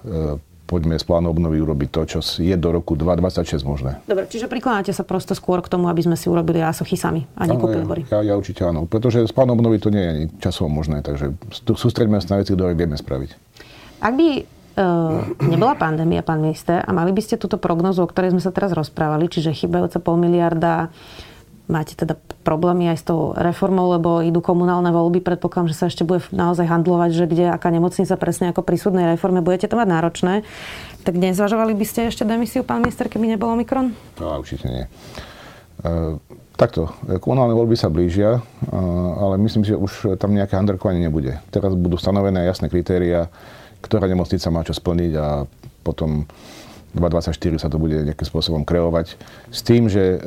poďme 0.68 1.00
z 1.00 1.04
plánu 1.08 1.32
obnovy 1.32 1.64
urobiť 1.64 1.88
to, 1.88 2.00
čo 2.04 2.18
je 2.20 2.52
do 2.60 2.68
roku 2.68 2.92
2026 2.92 3.64
možné. 3.64 4.04
Dobre, 4.04 4.28
čiže 4.28 4.46
prikláňate 4.52 4.92
sa 4.92 5.00
prosto 5.00 5.32
skôr 5.32 5.64
k 5.64 5.72
tomu, 5.72 5.88
aby 5.88 6.04
sme 6.04 6.14
si 6.14 6.28
urobili 6.28 6.60
rásochy 6.60 7.00
sami 7.00 7.24
a 7.40 7.48
nekúpili 7.48 7.82
bory. 7.88 8.02
Ja, 8.12 8.20
ja 8.20 8.36
určite 8.36 8.68
áno, 8.68 8.84
pretože 8.84 9.24
z 9.24 9.32
plánu 9.32 9.56
obnovy 9.56 9.80
to 9.80 9.88
nie 9.88 10.04
je 10.04 10.10
ani 10.12 10.24
časovo 10.44 10.68
možné, 10.68 11.00
takže 11.00 11.32
sústredíme 11.72 12.20
sa 12.20 12.36
na 12.36 12.44
veci, 12.44 12.52
ktoré 12.52 12.76
vieme 12.76 13.00
spraviť. 13.00 13.30
Ak 14.04 14.12
by 14.14 14.28
nebola 15.42 15.74
pandémia, 15.74 16.22
pán 16.22 16.38
minister, 16.38 16.82
a 16.82 16.90
mali 16.94 17.10
by 17.10 17.22
ste 17.24 17.40
túto 17.40 17.58
prognozu, 17.58 18.04
o 18.04 18.10
ktorej 18.10 18.34
sme 18.36 18.42
sa 18.42 18.54
teraz 18.54 18.70
rozprávali, 18.70 19.26
čiže 19.26 19.54
chybajúca 19.54 19.98
pol 19.98 20.16
miliarda, 20.20 20.94
máte 21.68 21.92
teda 21.92 22.16
problémy 22.42 22.88
aj 22.88 22.98
s 22.98 23.04
tou 23.04 23.36
reformou, 23.36 23.92
lebo 23.92 24.24
idú 24.24 24.40
komunálne 24.40 24.88
voľby, 24.88 25.20
predpokladám, 25.20 25.68
že 25.68 25.76
sa 25.76 25.86
ešte 25.92 26.02
bude 26.02 26.24
naozaj 26.32 26.64
handlovať, 26.64 27.10
že 27.12 27.24
kde, 27.28 27.44
aká 27.52 27.68
nemocnica 27.68 28.16
presne 28.16 28.50
ako 28.50 28.64
pri 28.64 28.76
súdnej 28.80 29.06
reforme, 29.12 29.44
budete 29.44 29.68
to 29.68 29.76
mať 29.76 29.88
náročné. 29.92 30.34
Tak 31.04 31.14
nezvažovali 31.14 31.76
by 31.76 31.84
ste 31.84 32.08
ešte 32.08 32.24
demisiu, 32.24 32.64
pán 32.64 32.80
minister, 32.80 33.12
keby 33.12 33.36
nebol 33.36 33.52
Omikron? 33.52 33.92
No, 34.16 34.40
určite 34.40 34.64
nie. 34.64 34.84
E, 35.84 36.16
takto, 36.56 36.88
komunálne 37.20 37.52
voľby 37.52 37.76
sa 37.76 37.92
blížia, 37.92 38.40
e, 38.40 38.40
ale 39.20 39.36
myslím 39.36 39.62
si, 39.68 39.76
že 39.76 39.78
už 39.78 40.16
tam 40.16 40.32
nejaké 40.32 40.56
handrkovanie 40.56 41.04
nebude. 41.04 41.36
Teraz 41.52 41.76
budú 41.76 42.00
stanovené 42.00 42.48
jasné 42.48 42.72
kritéria, 42.72 43.28
ktorá 43.82 44.06
nemocnica 44.10 44.48
má 44.50 44.62
čo 44.66 44.74
splniť 44.74 45.12
a 45.18 45.46
potom 45.82 46.26
2024 46.96 47.62
sa 47.62 47.68
to 47.68 47.76
bude 47.76 47.94
nejakým 47.94 48.28
spôsobom 48.28 48.62
kreovať. 48.64 49.14
S 49.52 49.60
tým, 49.62 49.86
že 49.86 50.16
e, 50.16 50.18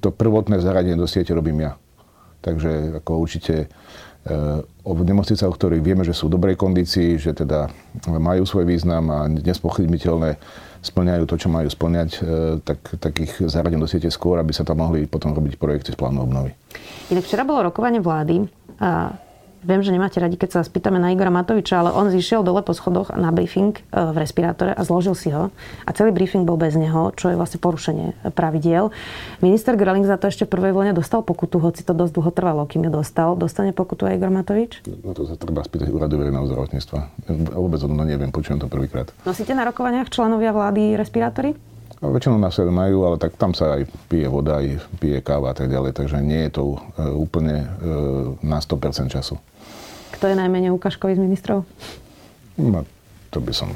to 0.00 0.08
prvotné 0.14 0.60
zaradenie 0.62 0.96
do 0.96 1.08
siete 1.08 1.34
robím 1.34 1.66
ja. 1.66 1.72
Takže 2.44 3.00
ako 3.00 3.24
určite 3.24 3.72
o 4.84 4.92
nemocnicách, 4.96 5.52
o 5.52 5.56
ktorých 5.56 5.84
vieme, 5.84 6.00
že 6.00 6.16
sú 6.16 6.32
v 6.32 6.40
dobrej 6.40 6.56
kondícii, 6.56 7.20
že 7.20 7.36
teda 7.36 7.68
majú 8.08 8.48
svoj 8.48 8.64
význam 8.64 9.12
a 9.12 9.28
nespochybniteľné 9.28 10.40
splňajú 10.84 11.24
to, 11.28 11.36
čo 11.40 11.48
majú 11.48 11.68
splňať, 11.68 12.10
e, 12.20 12.20
tak, 12.60 12.80
tak 13.00 13.12
ich 13.20 13.32
zaradím 13.40 13.80
do 13.80 13.88
siete 13.88 14.12
skôr, 14.12 14.36
aby 14.40 14.52
sa 14.52 14.64
tam 14.64 14.84
mohli 14.84 15.08
potom 15.08 15.32
robiť 15.32 15.56
projekty 15.56 15.92
z 15.92 15.96
plánu 15.96 16.28
obnovy. 16.28 16.52
Inak 17.08 17.24
včera 17.24 17.44
bolo 17.44 17.72
rokovanie 17.72 18.04
vlády 18.04 18.44
a 18.80 19.16
Viem, 19.64 19.80
že 19.80 19.96
nemáte 19.96 20.20
radi, 20.20 20.36
keď 20.36 20.50
sa 20.56 20.60
spýtame 20.60 21.00
na 21.00 21.08
Igora 21.08 21.32
Matoviča, 21.32 21.80
ale 21.80 21.90
on 21.96 22.12
zišiel 22.12 22.44
dole 22.44 22.60
po 22.60 22.76
schodoch 22.76 23.08
na 23.16 23.32
briefing 23.32 23.72
e, 23.72 23.80
v 23.90 24.16
respirátore 24.20 24.76
a 24.76 24.80
zložil 24.84 25.16
si 25.16 25.32
ho. 25.32 25.48
A 25.88 25.90
celý 25.96 26.12
briefing 26.12 26.44
bol 26.44 26.60
bez 26.60 26.76
neho, 26.76 27.16
čo 27.16 27.32
je 27.32 27.36
vlastne 27.40 27.56
porušenie 27.56 28.36
pravidiel. 28.36 28.92
Minister 29.40 29.72
Greling 29.74 30.04
za 30.04 30.20
to 30.20 30.28
ešte 30.28 30.44
v 30.44 30.52
prvej 30.52 30.72
vlne 30.76 30.92
dostal 30.92 31.24
pokutu, 31.24 31.56
hoci 31.64 31.80
to 31.80 31.96
dosť 31.96 32.12
dlho 32.12 32.30
trvalo, 32.36 32.62
kým 32.68 32.84
ju 32.84 32.92
dostal. 32.92 33.40
Dostane 33.40 33.72
pokutu 33.72 34.04
aj 34.04 34.20
Igor 34.20 34.28
Matovič? 34.28 34.84
No 34.84 35.16
to 35.16 35.24
sa 35.24 35.40
treba 35.40 35.64
spýtať 35.64 35.88
úradu 35.88 36.20
verejného 36.20 36.44
zdravotníctva. 36.44 36.98
Vôbec 37.56 37.80
o 37.80 37.88
tom 37.88 37.96
neviem, 38.04 38.28
počujem 38.28 38.60
to 38.60 38.68
prvýkrát. 38.68 39.08
Nosíte 39.24 39.56
na 39.56 39.64
rokovaniach 39.64 40.12
členovia 40.12 40.52
vlády 40.52 41.00
respirátory? 41.00 41.73
No, 42.04 42.12
väčšinou 42.12 42.36
na 42.36 42.52
sebe 42.52 42.68
majú, 42.68 43.08
ale 43.08 43.16
tak 43.16 43.32
tam 43.40 43.56
sa 43.56 43.80
aj 43.80 43.88
pije 44.12 44.28
voda, 44.28 44.60
aj 44.60 44.76
pije 45.00 45.24
káva 45.24 45.50
a 45.50 45.56
tak 45.56 45.72
ďalej, 45.72 45.96
takže 45.96 46.20
nie 46.20 46.44
je 46.44 46.60
to 46.60 46.76
e, 46.76 47.08
úplne 47.16 47.64
e, 47.64 47.66
na 48.44 48.60
100% 48.60 49.08
času. 49.08 49.40
Kto 50.12 50.28
je 50.28 50.36
najmenej 50.36 50.68
ukážkový 50.68 51.16
z 51.16 51.24
ministrov? 51.24 51.64
No, 52.60 52.84
to 53.32 53.40
by 53.40 53.56
som 53.56 53.72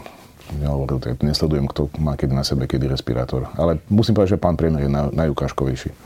nehovoril, 0.61 1.01
tak 1.01 1.25
nesledujem, 1.25 1.73
kto 1.73 1.89
má 2.05 2.21
kedy 2.21 2.37
na 2.37 2.45
sebe, 2.45 2.69
kedy 2.69 2.93
respirátor. 2.93 3.49
Ale 3.57 3.81
musím 3.89 4.13
povedať, 4.13 4.37
že 4.37 4.45
pán 4.45 4.61
premiér 4.61 4.85
je 4.85 4.93
najukážkovejší. 4.93 5.97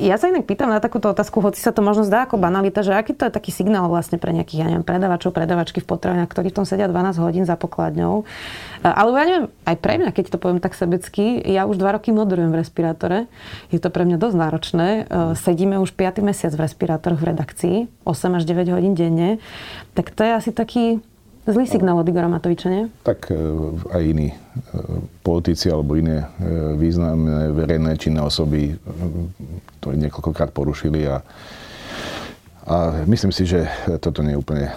Ja 0.00 0.18
sa 0.18 0.28
inak 0.28 0.46
pýtam 0.46 0.70
na 0.70 0.82
takúto 0.82 1.10
otázku, 1.10 1.40
hoci 1.40 1.62
sa 1.62 1.70
to 1.70 1.80
možno 1.80 2.02
zdá 2.02 2.26
ako 2.26 2.36
banalita, 2.38 2.82
že 2.82 2.94
aký 2.94 3.14
to 3.16 3.26
je 3.26 3.32
taký 3.32 3.50
signál 3.54 3.86
vlastne 3.86 4.18
pre 4.18 4.34
nejakých, 4.34 4.58
ja 4.62 4.66
neviem, 4.66 4.86
predavačov, 4.86 5.34
predavačky 5.34 5.80
v 5.82 5.88
potravinách, 5.88 6.30
ktorí 6.30 6.50
v 6.52 6.56
tom 6.62 6.66
sedia 6.66 6.90
12 6.90 7.22
hodín 7.22 7.44
za 7.46 7.54
pokladňou. 7.54 8.26
Ale 8.80 9.08
ja 9.12 9.24
neviem, 9.28 9.46
aj 9.68 9.76
pre 9.78 9.94
mňa, 10.00 10.10
keď 10.10 10.24
to 10.32 10.38
poviem 10.40 10.60
tak 10.60 10.72
sebecky, 10.74 11.38
ja 11.44 11.68
už 11.68 11.76
dva 11.78 11.96
roky 11.96 12.10
moderujem 12.10 12.50
v 12.50 12.60
respirátore. 12.60 13.18
Je 13.68 13.78
to 13.78 13.92
pre 13.92 14.08
mňa 14.08 14.16
dosť 14.16 14.36
náročné. 14.36 14.88
E, 14.88 15.02
sedíme 15.36 15.76
už 15.78 15.92
5. 15.92 16.24
mesiac 16.24 16.52
v 16.56 16.64
respirátoroch 16.64 17.20
v 17.20 17.28
redakcii, 17.34 17.76
8 18.08 18.38
až 18.40 18.42
9 18.48 18.72
hodín 18.72 18.94
denne. 18.96 19.36
Tak 19.92 20.16
to 20.16 20.24
je 20.24 20.32
asi 20.32 20.50
taký 20.50 21.04
Zlý 21.48 21.64
signál 21.64 21.96
od 21.96 22.08
Igora 22.08 22.28
Matoviča, 22.28 22.68
nie? 22.68 22.84
Tak 23.00 23.32
e, 23.32 23.36
aj 23.96 24.02
iní 24.04 24.28
e, 24.30 24.36
politici 25.24 25.72
alebo 25.72 25.96
iné 25.96 26.24
e, 26.24 26.76
významné 26.76 27.56
verejné 27.56 27.96
činné 27.96 28.20
osoby 28.20 28.76
to 29.80 29.96
niekoľkokrát 29.96 30.52
porušili 30.52 31.08
a 31.08 31.24
A 32.70 33.02
myslím 33.08 33.32
si, 33.34 33.48
že 33.50 33.66
toto 33.98 34.22
nie 34.22 34.36
je 34.36 34.38
úplne 34.38 34.70
e, 34.70 34.72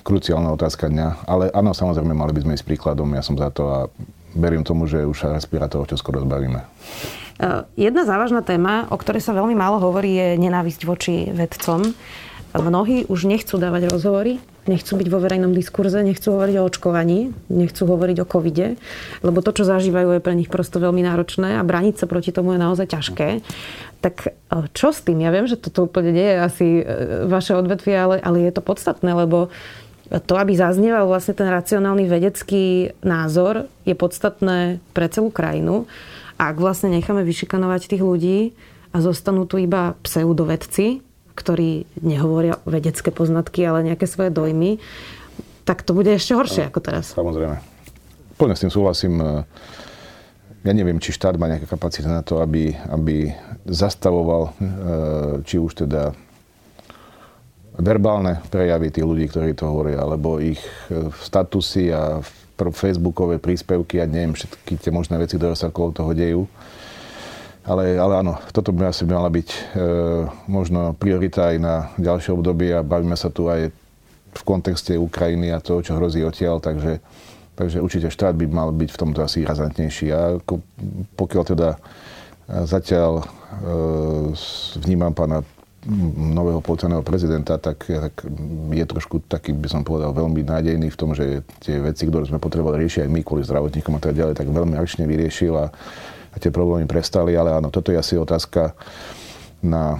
kruciálna 0.00 0.56
otázka 0.56 0.88
dňa, 0.88 1.28
ale 1.28 1.52
áno, 1.52 1.76
samozrejme, 1.76 2.16
mali 2.16 2.32
by 2.32 2.40
sme 2.46 2.56
ísť 2.56 2.64
príkladom, 2.64 3.12
ja 3.12 3.20
som 3.20 3.36
za 3.36 3.52
to 3.52 3.62
a 3.68 3.78
verím 4.32 4.64
tomu, 4.64 4.88
že 4.88 5.04
už 5.04 5.36
respirátorov 5.36 5.90
čo 5.90 6.00
skoro 6.00 6.22
zbavíme. 6.24 6.64
Jedna 7.76 8.08
závažná 8.08 8.40
téma, 8.40 8.88
o 8.88 8.96
ktorej 8.96 9.20
sa 9.20 9.36
veľmi 9.36 9.52
málo 9.52 9.76
hovorí, 9.76 10.16
je 10.16 10.28
nenávisť 10.40 10.80
voči 10.88 11.28
vedcom. 11.28 11.92
Mnohí 12.56 13.04
už 13.06 13.28
nechcú 13.28 13.60
dávať 13.60 13.92
rozhovory, 13.92 14.40
nechcú 14.64 14.96
byť 14.96 15.08
vo 15.12 15.20
verejnom 15.20 15.52
diskurze, 15.52 16.00
nechcú 16.00 16.36
hovoriť 16.36 16.56
o 16.58 16.66
očkovaní, 16.66 17.30
nechcú 17.52 17.82
hovoriť 17.84 18.16
o 18.22 18.26
covide, 18.26 18.80
lebo 19.20 19.44
to, 19.44 19.52
čo 19.52 19.68
zažívajú, 19.68 20.16
je 20.16 20.24
pre 20.24 20.34
nich 20.34 20.50
prosto 20.50 20.80
veľmi 20.80 21.04
náročné 21.04 21.60
a 21.60 21.62
braniť 21.62 22.02
sa 22.02 22.06
proti 22.08 22.32
tomu 22.32 22.56
je 22.56 22.64
naozaj 22.64 22.86
ťažké. 22.90 23.28
Tak 24.00 24.14
e, 24.26 24.30
čo 24.72 24.90
s 24.90 25.04
tým? 25.04 25.20
Ja 25.20 25.30
viem, 25.30 25.46
že 25.46 25.60
toto 25.60 25.86
úplne 25.86 26.10
nie 26.16 26.26
je 26.26 26.36
asi 26.40 26.66
e, 26.80 26.82
vaše 27.28 27.52
odvetvie, 27.54 27.94
ale, 27.94 28.16
ale 28.24 28.48
je 28.48 28.52
to 28.56 28.62
podstatné, 28.64 29.12
lebo 29.12 29.52
to, 30.06 30.34
aby 30.38 30.54
zaznieval 30.54 31.10
vlastne 31.10 31.34
ten 31.34 31.50
racionálny 31.50 32.06
vedecký 32.06 32.94
názor, 33.02 33.66
je 33.82 33.94
podstatné 33.98 34.78
pre 34.94 35.10
celú 35.10 35.34
krajinu. 35.34 35.90
A 36.38 36.54
ak 36.54 36.62
vlastne 36.62 36.94
necháme 36.94 37.26
vyšikanovať 37.26 37.90
tých 37.90 38.02
ľudí 38.04 38.38
a 38.94 39.02
zostanú 39.02 39.50
tu 39.50 39.58
iba 39.58 39.98
pseudovedci, 40.06 41.05
ktorí 41.36 41.84
nehovoria 42.00 42.56
vedecké 42.64 43.12
poznatky, 43.12 43.62
ale 43.68 43.84
nejaké 43.84 44.08
svoje 44.08 44.32
dojmy, 44.32 44.80
tak 45.68 45.84
to 45.84 45.92
bude 45.92 46.08
ešte 46.08 46.32
horšie 46.32 46.72
ako 46.72 46.80
teraz. 46.80 47.12
Samozrejme. 47.12 47.60
Plne 48.40 48.54
s 48.56 48.62
tým 48.64 48.72
súhlasím. 48.72 49.20
Ja 50.66 50.72
neviem, 50.74 50.98
či 50.98 51.14
štát 51.14 51.38
má 51.38 51.46
nejaké 51.46 51.70
kapacity 51.70 52.08
na 52.10 52.26
to, 52.26 52.42
aby, 52.42 52.74
aby 52.90 53.30
zastavoval, 53.70 54.50
e, 54.50 54.52
či 55.46 55.62
už 55.62 55.86
teda 55.86 56.10
verbálne 57.78 58.42
prejavy 58.50 58.90
tých 58.90 59.06
ľudí, 59.06 59.30
ktorí 59.30 59.54
to 59.54 59.70
hovoria, 59.70 60.02
alebo 60.02 60.42
ich 60.42 60.58
e, 60.90 61.12
statusy 61.22 61.94
a 61.94 62.18
facebookové 62.56 63.36
príspevky 63.36 64.00
a 64.00 64.08
neviem, 64.08 64.32
všetky 64.32 64.80
tie 64.80 64.90
možné 64.90 65.20
veci, 65.20 65.36
ktoré 65.36 65.52
sa 65.54 65.68
okolo 65.68 65.92
toho 65.92 66.12
dejú. 66.16 66.42
Ale, 67.66 67.98
ale 67.98 68.22
áno, 68.22 68.38
toto 68.54 68.70
by 68.70 68.94
asi 68.94 69.02
mala 69.02 69.26
byť 69.26 69.48
e, 69.50 69.58
možno 70.46 70.94
priorita 70.94 71.50
aj 71.50 71.56
na 71.58 71.90
ďalšie 71.98 72.30
obdobie 72.30 72.70
a 72.70 72.86
bavíme 72.86 73.18
sa 73.18 73.26
tu 73.26 73.50
aj 73.50 73.74
v 74.30 74.42
kontexte 74.46 74.94
Ukrajiny 74.94 75.50
a 75.50 75.58
toho, 75.58 75.82
čo 75.82 75.98
hrozí 75.98 76.22
odtiaľ, 76.22 76.62
takže, 76.62 77.02
takže 77.58 77.82
určite 77.82 78.14
štát 78.14 78.38
by 78.38 78.46
mal 78.46 78.70
byť 78.70 78.90
v 78.94 79.00
tomto 79.02 79.18
asi 79.18 79.42
razantnejší. 79.42 80.06
A 80.14 80.38
pokiaľ 81.18 81.42
teda 81.42 81.74
e, 81.74 81.78
zatiaľ 82.70 83.12
e, 83.18 83.24
vnímam 84.86 85.10
pána 85.10 85.42
nového 86.18 86.62
policajného 86.62 87.02
prezidenta, 87.02 87.58
tak, 87.58 87.82
tak 87.86 88.14
je 88.74 88.84
trošku 88.86 89.26
taký, 89.26 89.54
by 89.54 89.68
som 89.70 89.82
povedal, 89.82 90.14
veľmi 90.14 90.42
nádejný 90.42 90.90
v 90.90 90.98
tom, 90.98 91.14
že 91.14 91.46
tie 91.62 91.78
veci, 91.78 92.06
ktoré 92.06 92.26
sme 92.26 92.42
potrebovali 92.42 92.86
riešiť 92.86 93.06
aj 93.06 93.10
my 93.10 93.20
kvôli 93.22 93.46
zdravotníkom 93.46 93.94
a 93.98 94.02
tak 94.02 94.18
ďalej, 94.18 94.34
tak 94.34 94.50
veľmi 94.50 94.74
akčne 94.78 95.06
vyriešil 95.06 95.54
a 95.54 95.70
a 96.36 96.38
tie 96.38 96.52
problémy 96.52 96.84
prestali, 96.84 97.32
ale 97.32 97.56
áno, 97.56 97.72
toto 97.72 97.88
je 97.88 97.96
asi 97.96 98.20
otázka 98.20 98.76
na 99.64 99.96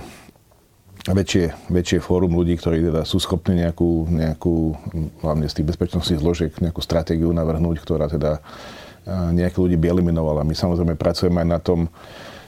väčšie, 1.09 1.72
väčšie 1.72 1.99
fórum 2.05 2.37
ľudí, 2.37 2.61
ktorí 2.61 2.85
teda 2.92 3.09
sú 3.09 3.16
schopní 3.16 3.64
nejakú, 3.64 4.05
nejakú, 4.12 4.77
hlavne 5.25 5.49
z 5.49 5.57
tých 5.62 5.68
bezpečnostných 5.72 6.20
zložiek, 6.20 6.53
nejakú 6.61 6.85
stratégiu 6.85 7.33
navrhnúť, 7.33 7.81
ktorá 7.81 8.12
teda 8.12 8.44
nejakých 9.07 9.62
ľudí 9.62 9.77
by 9.79 9.87
eliminovala. 9.96 10.42
My 10.42 10.53
samozrejme 10.53 10.99
pracujeme 10.99 11.46
aj 11.46 11.49
na 11.49 11.61
tom, 11.62 11.81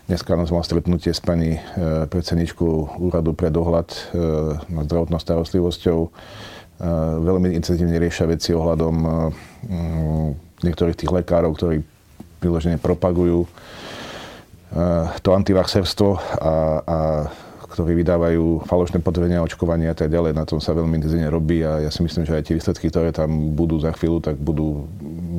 Dneska 0.08 0.40
nás 0.40 0.48
mal 0.48 0.64
stretnutie 0.64 1.12
s 1.12 1.20
pani 1.20 1.60
e, 1.60 2.08
predsedničkou 2.08 2.96
úradu 2.96 3.36
pre 3.36 3.52
dohľad 3.52 3.92
e, 3.92 3.98
nad 4.72 4.88
zdravotnou 4.88 5.20
starostlivosťou. 5.20 6.00
E, 6.00 6.10
veľmi 7.28 7.52
intenzívne 7.52 8.00
riešia 8.00 8.24
veci 8.24 8.56
ohľadom 8.56 9.04
niektorých 10.64 10.96
tých 10.96 11.12
lekárov, 11.12 11.52
ktorí 11.52 11.84
vyložene 12.40 12.80
propagujú 12.80 13.44
to 15.24 15.28
antivaxerstvo 15.32 16.10
a, 16.38 16.54
a 16.84 16.98
ktorí 17.68 18.00
vydávajú 18.00 18.64
falošné 18.64 19.04
potvrdenia 19.04 19.44
očkovania 19.44 19.92
a 19.92 19.96
tak 19.96 20.08
ďalej. 20.08 20.32
Na 20.34 20.48
tom 20.48 20.58
sa 20.58 20.74
veľmi 20.74 20.98
intenzívne 20.98 21.28
robí 21.28 21.62
a 21.62 21.84
ja 21.84 21.90
si 21.92 22.00
myslím, 22.02 22.24
že 22.24 22.34
aj 22.34 22.44
tie 22.48 22.56
výsledky, 22.56 22.88
ktoré 22.88 23.12
tam 23.12 23.54
budú 23.54 23.78
za 23.78 23.92
chvíľu, 23.94 24.18
tak 24.24 24.40
budú 24.40 24.88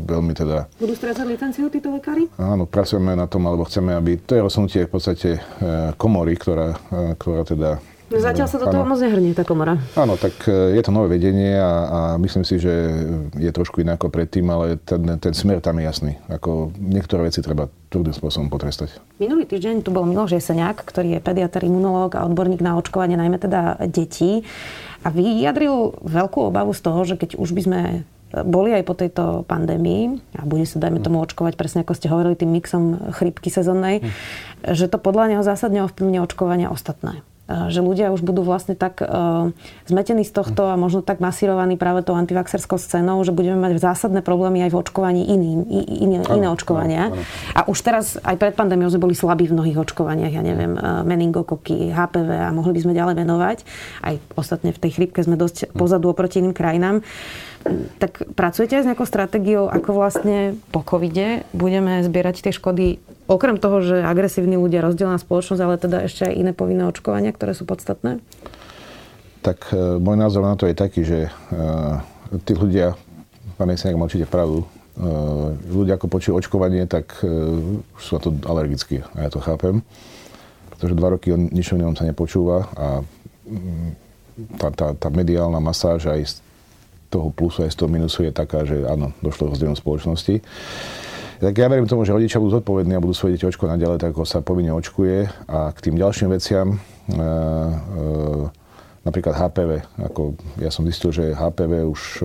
veľmi 0.06 0.38
teda... 0.38 0.70
Budú 0.78 0.94
strácať 0.94 1.26
licenciu 1.26 1.68
títo 1.68 1.90
lekári? 1.90 2.30
Áno, 2.38 2.70
pracujeme 2.70 3.18
na 3.18 3.26
tom, 3.26 3.44
alebo 3.50 3.66
chceme, 3.66 3.98
aby... 3.98 4.22
To 4.24 4.38
je 4.38 4.46
rozhodnutie 4.46 4.86
v 4.86 4.92
podstate 4.94 5.30
eh, 5.36 5.92
komory, 5.98 6.38
ktorá, 6.38 6.78
eh, 6.78 7.12
ktorá 7.18 7.42
teda 7.44 7.82
Zatiaľ 8.10 8.48
sa 8.50 8.58
do 8.58 8.66
toho 8.74 8.90
moc 8.90 8.98
nehrnie 8.98 9.38
tá 9.38 9.46
komora. 9.46 9.78
Áno, 9.94 10.18
tak 10.18 10.34
e, 10.50 10.74
je 10.74 10.82
to 10.82 10.90
nové 10.90 11.22
vedenie 11.22 11.54
a, 11.54 11.74
a 11.86 12.00
myslím 12.18 12.42
si, 12.42 12.58
že 12.58 12.74
je 13.38 13.52
trošku 13.54 13.86
iné 13.86 13.94
ako 13.94 14.10
predtým, 14.10 14.50
ale 14.50 14.82
ten, 14.82 15.06
ten 15.22 15.34
smer 15.38 15.62
tam 15.62 15.78
je 15.78 15.86
jasný. 15.86 16.12
Ako 16.26 16.74
niektoré 16.82 17.30
veci 17.30 17.46
treba 17.46 17.70
trudným 17.94 18.18
spôsobom 18.18 18.50
potrestať. 18.50 18.98
Minulý 19.22 19.46
týždeň 19.46 19.86
tu 19.86 19.94
bol 19.94 20.10
Miloš 20.10 20.42
Jeseniak, 20.42 20.82
ktorý 20.82 21.18
je 21.18 21.20
pediatr, 21.22 21.62
imunológ 21.62 22.18
a 22.18 22.26
odborník 22.26 22.66
na 22.66 22.82
očkovanie, 22.82 23.14
najmä 23.14 23.38
teda 23.38 23.78
detí. 23.86 24.42
A 25.06 25.14
vyjadril 25.14 25.94
veľkú 26.02 26.50
obavu 26.50 26.74
z 26.74 26.82
toho, 26.82 27.00
že 27.06 27.16
keď 27.16 27.38
už 27.38 27.54
by 27.54 27.62
sme 27.62 27.80
boli 28.30 28.78
aj 28.78 28.84
po 28.86 28.94
tejto 28.94 29.42
pandémii 29.50 30.22
a 30.38 30.46
bude 30.46 30.66
sa, 30.70 30.78
dajme 30.78 31.02
tomu, 31.02 31.18
očkovať 31.22 31.58
presne 31.58 31.82
ako 31.82 31.98
ste 31.98 32.14
hovorili 32.14 32.38
tým 32.38 32.54
mixom 32.54 33.14
chrypky 33.14 33.50
sezónnej, 33.50 34.06
hm. 34.06 34.10
že 34.78 34.86
to 34.86 35.02
podľa 35.02 35.34
neho 35.34 35.44
zásadne 35.46 35.82
ovplyvne 35.86 36.22
očkovania 36.22 36.70
ostatné 36.70 37.26
že 37.50 37.82
ľudia 37.82 38.14
už 38.14 38.22
budú 38.22 38.46
vlastne 38.46 38.78
tak 38.78 39.02
zmetení 39.90 40.22
z 40.22 40.32
tohto 40.38 40.70
a 40.70 40.78
možno 40.78 41.02
tak 41.02 41.18
masírovaní 41.18 41.82
práve 41.82 42.06
tou 42.06 42.14
antivaxerskou 42.14 42.78
scénou, 42.78 43.18
že 43.26 43.34
budeme 43.34 43.58
mať 43.58 43.82
zásadné 43.82 44.22
problémy 44.22 44.62
aj 44.70 44.72
v 44.72 44.78
očkovaní 44.78 45.26
iný, 45.26 45.66
iné, 45.90 46.22
iné 46.22 46.48
očkovania. 46.48 47.10
A 47.58 47.66
už 47.66 47.82
teraz 47.82 48.22
aj 48.22 48.38
pred 48.38 48.54
pandémiou 48.54 48.94
sme 48.94 49.10
boli 49.10 49.18
slabí 49.18 49.50
v 49.50 49.58
mnohých 49.58 49.82
očkovaniach, 49.82 50.30
ja 50.30 50.46
neviem, 50.46 50.78
meningokoky, 51.10 51.90
HPV 51.90 52.30
a 52.30 52.54
mohli 52.54 52.78
by 52.78 52.82
sme 52.86 52.94
ďalej 52.94 53.16
venovať. 53.18 53.58
Aj 54.06 54.16
ostatne 54.38 54.70
v 54.70 54.82
tej 54.86 55.02
chrípke 55.02 55.26
sme 55.26 55.34
dosť 55.34 55.74
pozadu 55.74 56.14
oproti 56.14 56.38
iným 56.38 56.54
krajinám. 56.54 57.02
Tak 58.00 58.38
pracujete 58.38 58.78
aj 58.78 58.84
s 58.86 58.90
nejakou 58.94 59.10
stratégiou, 59.10 59.68
ako 59.68 59.92
vlastne 59.92 60.56
po 60.70 60.86
covide 60.86 61.44
budeme 61.52 62.06
zbierať 62.06 62.46
tie 62.46 62.54
škody 62.56 63.02
okrem 63.30 63.62
toho, 63.62 63.86
že 63.86 64.02
agresívni 64.02 64.58
ľudia 64.58 64.82
rozdelená 64.82 65.22
spoločnosť, 65.22 65.62
ale 65.62 65.78
teda 65.78 65.98
ešte 66.10 66.26
aj 66.26 66.34
iné 66.34 66.52
povinné 66.52 66.90
očkovania, 66.90 67.30
ktoré 67.30 67.54
sú 67.54 67.70
podstatné? 67.70 68.18
Tak 69.46 69.72
e, 69.72 70.02
môj 70.02 70.18
názor 70.18 70.44
na 70.44 70.58
to 70.58 70.66
je 70.66 70.76
taký, 70.76 71.06
že 71.06 71.20
e, 71.30 71.32
tí 72.44 72.58
ľudia, 72.58 72.98
pán 73.56 73.70
Jeseniak 73.72 74.02
má 74.02 74.10
určite 74.10 74.28
pravdu, 74.28 74.66
e, 74.66 74.68
ľudia 75.70 76.02
ako 76.02 76.10
počujú 76.10 76.34
očkovanie, 76.42 76.90
tak 76.90 77.22
už 77.96 78.02
sú 78.02 78.12
na 78.18 78.22
to 78.22 78.30
alergickí 78.50 79.06
a 79.16 79.30
ja 79.30 79.30
to 79.32 79.40
chápem, 79.40 79.86
pretože 80.74 80.98
dva 80.98 81.14
roky 81.14 81.32
o 81.32 81.38
ničom 81.38 81.80
inom 81.80 81.96
sa 81.96 82.04
nepočúva 82.10 82.68
a 82.76 82.88
mm, 83.48 83.90
tá, 84.58 84.68
tá, 84.74 84.88
tá 84.98 85.08
mediálna 85.14 85.62
masáž 85.62 86.10
aj 86.10 86.22
z 86.26 86.34
toho 87.10 87.34
plusu 87.34 87.66
aj 87.66 87.74
z 87.74 87.78
toho 87.78 87.90
minusu 87.90 88.22
je 88.26 88.32
taká, 88.32 88.64
že 88.64 88.86
áno, 88.86 89.12
došlo 89.20 89.50
k 89.50 89.52
rozdielom 89.58 89.78
spoločnosti. 89.78 90.46
Tak 91.40 91.56
ja 91.56 91.72
verím 91.72 91.88
tomu, 91.88 92.04
že 92.04 92.12
rodičia 92.12 92.44
budú 92.44 92.60
zodpovední 92.60 93.00
a 93.00 93.04
budú 93.04 93.16
svoje 93.16 93.40
deti 93.40 93.48
očkovať 93.48 93.80
naďalej, 93.80 93.98
tak 94.04 94.12
ako 94.12 94.28
sa 94.28 94.44
povinne 94.44 94.76
očkuje. 94.76 95.48
A 95.48 95.72
k 95.72 95.80
tým 95.88 95.96
ďalším 95.96 96.36
veciam, 96.36 96.76
e, 96.76 96.78
e, 97.16 97.20
napríklad 99.08 99.40
HPV. 99.40 99.88
Ako 100.12 100.36
ja 100.60 100.68
som 100.68 100.84
zistil, 100.84 101.16
že 101.16 101.32
HPV 101.32 101.88
už 101.88 102.02
e, 102.20 102.24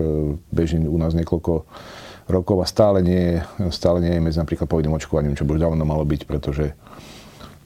beží 0.51 0.83
u 0.83 0.99
nás 0.99 1.15
niekoľko 1.15 1.63
rokov 2.27 2.57
a 2.59 2.67
stále 2.67 2.99
nie, 2.99 3.39
stále 3.71 4.03
nie 4.03 4.19
je 4.19 4.19
medzi 4.19 4.37
napríklad 4.43 4.67
povinným 4.67 4.99
očkovaním, 4.99 5.39
čo 5.39 5.47
by 5.47 5.55
už 5.55 5.63
dávno 5.63 5.87
malo 5.87 6.03
byť, 6.03 6.27
pretože 6.27 6.75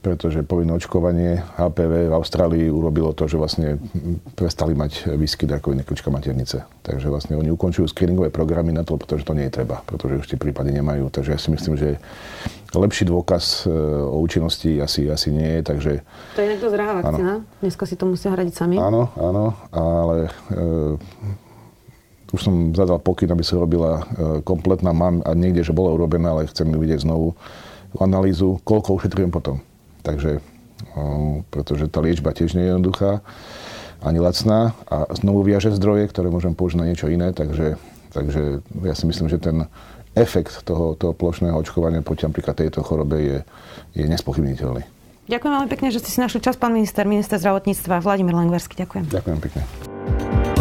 pretože 0.00 0.40
povinné 0.40 0.72
očkovanie 0.72 1.44
HPV 1.60 2.08
v 2.08 2.16
Austrálii 2.16 2.72
urobilo 2.72 3.12
to, 3.12 3.28
že 3.28 3.36
vlastne 3.36 3.76
prestali 4.32 4.72
mať 4.72 5.12
výskyt 5.12 5.52
rakoviny 5.52 5.84
klička 5.84 6.08
maternice. 6.08 6.64
Takže 6.80 7.12
vlastne 7.12 7.36
oni 7.36 7.52
ukončujú 7.52 7.84
screeningové 7.84 8.32
programy 8.32 8.72
na 8.72 8.80
to, 8.80 8.96
pretože 8.96 9.28
to 9.28 9.36
nie 9.36 9.52
je 9.52 9.60
treba, 9.60 9.84
pretože 9.84 10.24
už 10.24 10.26
tie 10.32 10.38
prípady 10.40 10.72
nemajú. 10.72 11.12
Takže 11.12 11.36
ja 11.36 11.38
si 11.38 11.52
myslím, 11.52 11.76
že 11.76 12.00
lepší 12.72 13.04
dôkaz 13.12 13.68
e, 13.68 13.76
o 14.08 14.24
účinnosti 14.24 14.80
asi, 14.80 15.04
asi 15.12 15.28
nie 15.36 15.60
je, 15.60 15.62
takže... 15.68 15.92
To 16.32 16.40
je 16.40 16.48
niekto 16.48 16.68
zrá 16.72 16.96
vakcína? 16.96 17.44
Dneska 17.60 17.84
si 17.84 17.94
to 18.00 18.08
musia 18.08 18.32
hradiť 18.32 18.54
sami? 18.56 18.80
Áno, 18.80 19.12
áno, 19.20 19.52
ale 19.68 20.32
e, 20.48 20.96
už 22.32 22.40
som 22.40 22.72
zadal 22.72 23.04
pokyn, 23.04 23.28
aby 23.28 23.44
sa 23.44 23.60
robila 23.60 24.00
e, 24.00 24.02
kompletná, 24.48 24.96
mám 24.96 25.20
a 25.28 25.36
niekde, 25.36 25.60
že 25.60 25.76
bola 25.76 25.92
urobená, 25.92 26.32
ale 26.32 26.48
chcem 26.48 26.72
vidieť 26.72 27.04
znovu 27.04 27.36
analýzu, 28.00 28.64
koľko 28.64 28.96
ušetrujem 28.96 29.28
potom. 29.28 29.60
Takže, 30.00 30.40
pretože 31.52 31.92
tá 31.92 32.00
liečba 32.00 32.32
tiež 32.32 32.56
nie 32.56 32.64
je 32.66 32.70
jednoduchá, 32.72 33.20
ani 34.00 34.16
lacná 34.16 34.72
a 34.88 35.12
znovu 35.12 35.44
viaže 35.44 35.76
zdroje, 35.76 36.08
ktoré 36.08 36.32
môžem 36.32 36.56
použiť 36.56 36.78
na 36.80 36.88
niečo 36.88 37.12
iné, 37.12 37.36
takže, 37.36 37.76
takže 38.16 38.64
ja 38.80 38.94
si 38.96 39.04
myslím, 39.04 39.28
že 39.28 39.36
ten 39.36 39.68
efekt 40.16 40.64
toho, 40.64 40.96
toho 40.96 41.12
plošného 41.12 41.54
očkovania 41.54 42.00
proti 42.00 42.24
napríklad 42.24 42.56
tejto 42.56 42.80
chorobe 42.80 43.20
je, 43.20 43.38
je 43.94 44.04
nespochybniteľný. 44.08 44.82
Ďakujem 45.30 45.52
veľmi 45.52 45.70
pekne, 45.70 45.88
že 45.94 46.02
ste 46.02 46.10
si 46.10 46.18
našli 46.18 46.42
čas, 46.42 46.58
pán 46.58 46.74
minister, 46.74 47.06
minister 47.06 47.38
zdravotníctva 47.38 48.02
Vladimír 48.02 48.34
Langversky. 48.34 48.74
Ďakujem. 48.74 49.14
Ďakujem 49.14 49.38
pekne. 49.38 49.89